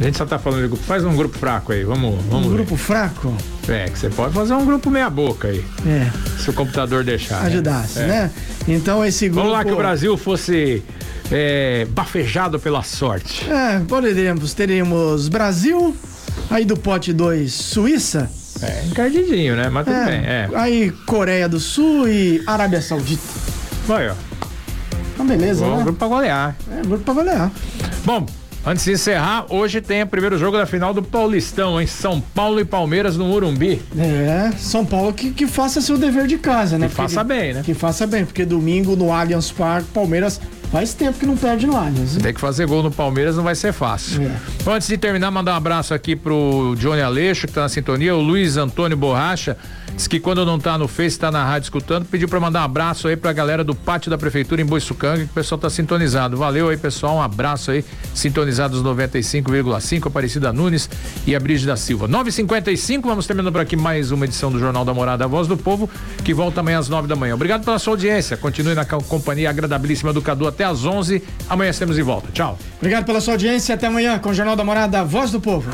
A 0.00 0.04
gente 0.04 0.16
só 0.16 0.24
tá 0.24 0.38
falando 0.38 0.62
de 0.62 0.68
grupo. 0.68 0.82
Faz 0.82 1.04
um 1.04 1.14
grupo 1.14 1.38
fraco 1.38 1.72
aí. 1.72 1.84
Vamos, 1.84 2.18
vamos 2.30 2.46
Um 2.46 2.50
ver. 2.50 2.56
grupo 2.56 2.74
fraco? 2.76 3.34
É, 3.68 3.84
que 3.84 3.98
você 3.98 4.08
pode 4.08 4.32
fazer 4.32 4.54
um 4.54 4.64
grupo 4.64 4.90
meia 4.90 5.10
boca 5.10 5.48
aí. 5.48 5.62
É, 5.86 6.10
Se 6.42 6.48
o 6.48 6.54
computador 6.54 7.04
deixar. 7.04 7.42
né? 7.42 7.46
ajudasse, 7.48 7.98
É. 7.98 8.06
né? 8.06 8.30
Então 8.66 9.04
esse 9.04 9.28
grupo... 9.28 9.42
Vamos 9.42 9.52
lá 9.58 9.62
que 9.62 9.70
o 9.72 9.76
Brasil 9.76 10.16
fosse 10.16 10.82
é, 11.30 11.86
bafejado 11.90 12.58
pela 12.58 12.82
sorte. 12.82 13.48
É, 13.50 13.80
poderemos, 13.80 14.52
teremos 14.54 15.28
Brasil, 15.28 15.94
aí 16.50 16.64
do 16.64 16.76
pote 16.76 17.12
2, 17.12 17.52
Suíça, 17.52 18.30
É, 18.62 18.84
encardidinho, 18.86 19.56
né? 19.56 19.68
Mas 19.70 19.86
tudo 19.86 19.96
é, 19.96 20.04
bem. 20.04 20.20
É. 20.26 20.48
aí 20.54 20.90
Coreia 21.06 21.48
do 21.48 21.58
Sul 21.60 22.08
e 22.08 22.42
Arábia 22.46 22.82
Saudita. 22.82 23.22
Vai, 23.86 24.08
ó. 24.10 24.14
Então 25.14 25.26
beleza, 25.26 25.64
Bom 25.64 25.76
né? 25.76 25.82
grupo 25.84 25.98
pra 25.98 26.08
golear. 26.08 26.56
É, 26.70 26.82
grupo 26.82 27.04
pra 27.04 27.14
golear. 27.14 27.50
Bom, 28.04 28.26
antes 28.66 28.84
de 28.84 28.92
encerrar, 28.92 29.46
hoje 29.48 29.80
tem 29.80 30.02
o 30.02 30.06
primeiro 30.06 30.36
jogo 30.38 30.56
da 30.56 30.66
final 30.66 30.92
do 30.92 31.02
Paulistão, 31.02 31.80
em 31.80 31.86
São 31.86 32.20
Paulo 32.20 32.60
e 32.60 32.64
Palmeiras 32.64 33.16
no 33.16 33.26
Morumbi. 33.26 33.80
É, 33.96 34.50
São 34.58 34.84
Paulo 34.84 35.12
que, 35.12 35.30
que 35.30 35.46
faça 35.46 35.80
seu 35.80 35.96
dever 35.96 36.26
de 36.26 36.38
casa, 36.38 36.78
né? 36.78 36.88
Que 36.88 36.94
faça 36.94 37.22
bem, 37.24 37.54
né? 37.54 37.62
Que 37.64 37.74
faça 37.74 38.06
bem, 38.06 38.24
porque 38.24 38.44
domingo 38.44 38.96
no 38.96 39.12
Allianz 39.12 39.50
Parque, 39.50 39.88
Palmeiras 39.92 40.40
faz 40.70 40.94
tempo 40.94 41.18
que 41.18 41.26
não 41.26 41.36
perde 41.36 41.66
no 41.66 41.76
Allianz. 41.76 42.14
né? 42.16 42.22
Tem 42.22 42.34
que 42.34 42.40
fazer 42.40 42.66
gol 42.66 42.82
no 42.82 42.90
Palmeiras, 42.90 43.36
não 43.36 43.42
vai 43.44 43.54
ser 43.54 43.72
fácil. 43.72 44.22
É. 44.22 44.36
Bom, 44.64 44.72
antes 44.74 44.86
de 44.88 44.96
terminar, 44.96 45.30
mandar 45.30 45.52
um 45.54 45.56
abraço 45.56 45.92
aqui 45.94 46.14
pro 46.14 46.74
Johnny 46.78 47.02
Aleixo, 47.02 47.46
que 47.46 47.52
tá 47.52 47.62
na 47.62 47.68
sintonia, 47.68 48.14
o 48.14 48.20
Luiz 48.20 48.56
Antônio 48.56 48.96
Borracha, 48.96 49.56
diz 49.96 50.06
que 50.06 50.20
quando 50.20 50.46
não 50.46 50.58
tá 50.58 50.78
no 50.78 50.86
Face, 50.86 51.18
tá 51.18 51.30
na 51.30 51.44
rádio 51.44 51.66
escutando, 51.66 52.04
pediu 52.06 52.28
pra 52.28 52.38
mandar 52.38 52.60
um 52.60 52.64
abraço 52.64 53.08
aí 53.08 53.16
pra 53.16 53.32
galera 53.32 53.64
do 53.64 53.74
pátio 53.74 54.10
da 54.10 54.16
prefeitura 54.16 54.62
em 54.62 54.64
Boiçucanga, 54.64 55.18
que 55.18 55.24
o 55.24 55.34
pessoal 55.34 55.58
tá 55.58 55.68
sintonizado. 55.68 56.36
Valeu 56.36 56.68
aí, 56.68 56.76
pessoal, 56.76 57.16
um 57.16 57.22
abraço 57.22 57.70
aí, 57.72 57.84
sintonizados 58.14 58.82
95,5, 58.82 60.06
Aparecida 60.06 60.52
Nunes 60.52 60.88
e 61.26 61.34
a 61.34 61.40
Brígida 61.40 61.76
Silva. 61.76 62.08
9h55, 62.08 63.02
vamos 63.02 63.26
terminando 63.26 63.52
por 63.52 63.60
aqui 63.60 63.76
mais 63.76 64.10
uma 64.12 64.24
edição 64.24 64.50
do 64.52 64.58
Jornal 64.58 64.84
da 64.84 64.94
Morada, 64.94 65.24
a 65.24 65.28
Voz 65.28 65.48
do 65.48 65.56
Povo, 65.56 65.90
que 66.24 66.32
volta 66.32 66.60
amanhã 66.60 66.78
às 66.78 66.88
9 66.88 67.08
da 67.08 67.16
manhã. 67.16 67.34
Obrigado 67.34 67.64
pela 67.64 67.78
sua 67.78 67.94
audiência, 67.94 68.36
continue 68.36 68.74
na 68.74 68.84
co- 68.84 69.02
companhia 69.04 69.50
agradabilíssima 69.50 70.12
do 70.12 70.22
Cadu 70.22 70.46
até 70.60 70.64
às 70.64 70.84
11 70.84 71.22
amanhã 71.48 71.70
estamos 71.70 71.96
de 71.96 72.02
volta. 72.02 72.30
Tchau. 72.32 72.58
Obrigado 72.76 73.06
pela 73.06 73.20
sua 73.20 73.34
audiência. 73.34 73.74
Até 73.74 73.86
amanhã 73.86 74.18
com 74.18 74.28
o 74.28 74.34
Jornal 74.34 74.54
da 74.54 74.62
Morada, 74.62 75.02
Voz 75.02 75.30
do 75.30 75.40
Povo. 75.40 75.70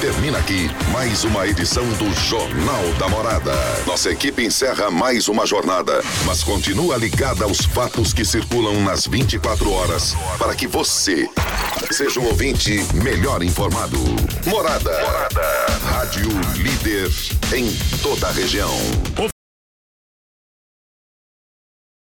Termina 0.00 0.38
aqui 0.38 0.70
mais 0.92 1.24
uma 1.24 1.46
edição 1.46 1.84
do 1.94 2.12
Jornal 2.20 2.84
da 2.98 3.08
Morada. 3.08 3.52
Nossa 3.86 4.10
equipe 4.10 4.44
encerra 4.44 4.90
mais 4.90 5.26
uma 5.28 5.46
jornada, 5.46 6.02
mas 6.26 6.44
continua 6.44 6.98
ligada 6.98 7.44
aos 7.44 7.60
fatos 7.64 8.12
que 8.12 8.24
circulam 8.24 8.82
nas 8.82 9.06
24 9.06 9.72
horas 9.72 10.14
para 10.38 10.54
que 10.54 10.66
você 10.66 11.28
seja 11.90 12.20
um 12.20 12.26
ouvinte 12.26 12.84
melhor 13.02 13.42
informado. 13.42 13.98
Morada. 14.44 14.90
Morada. 15.00 15.66
Rádio 15.82 16.28
líder 16.56 17.10
em 17.54 17.70
toda 18.02 18.28
a 18.28 18.32
região. 18.32 18.76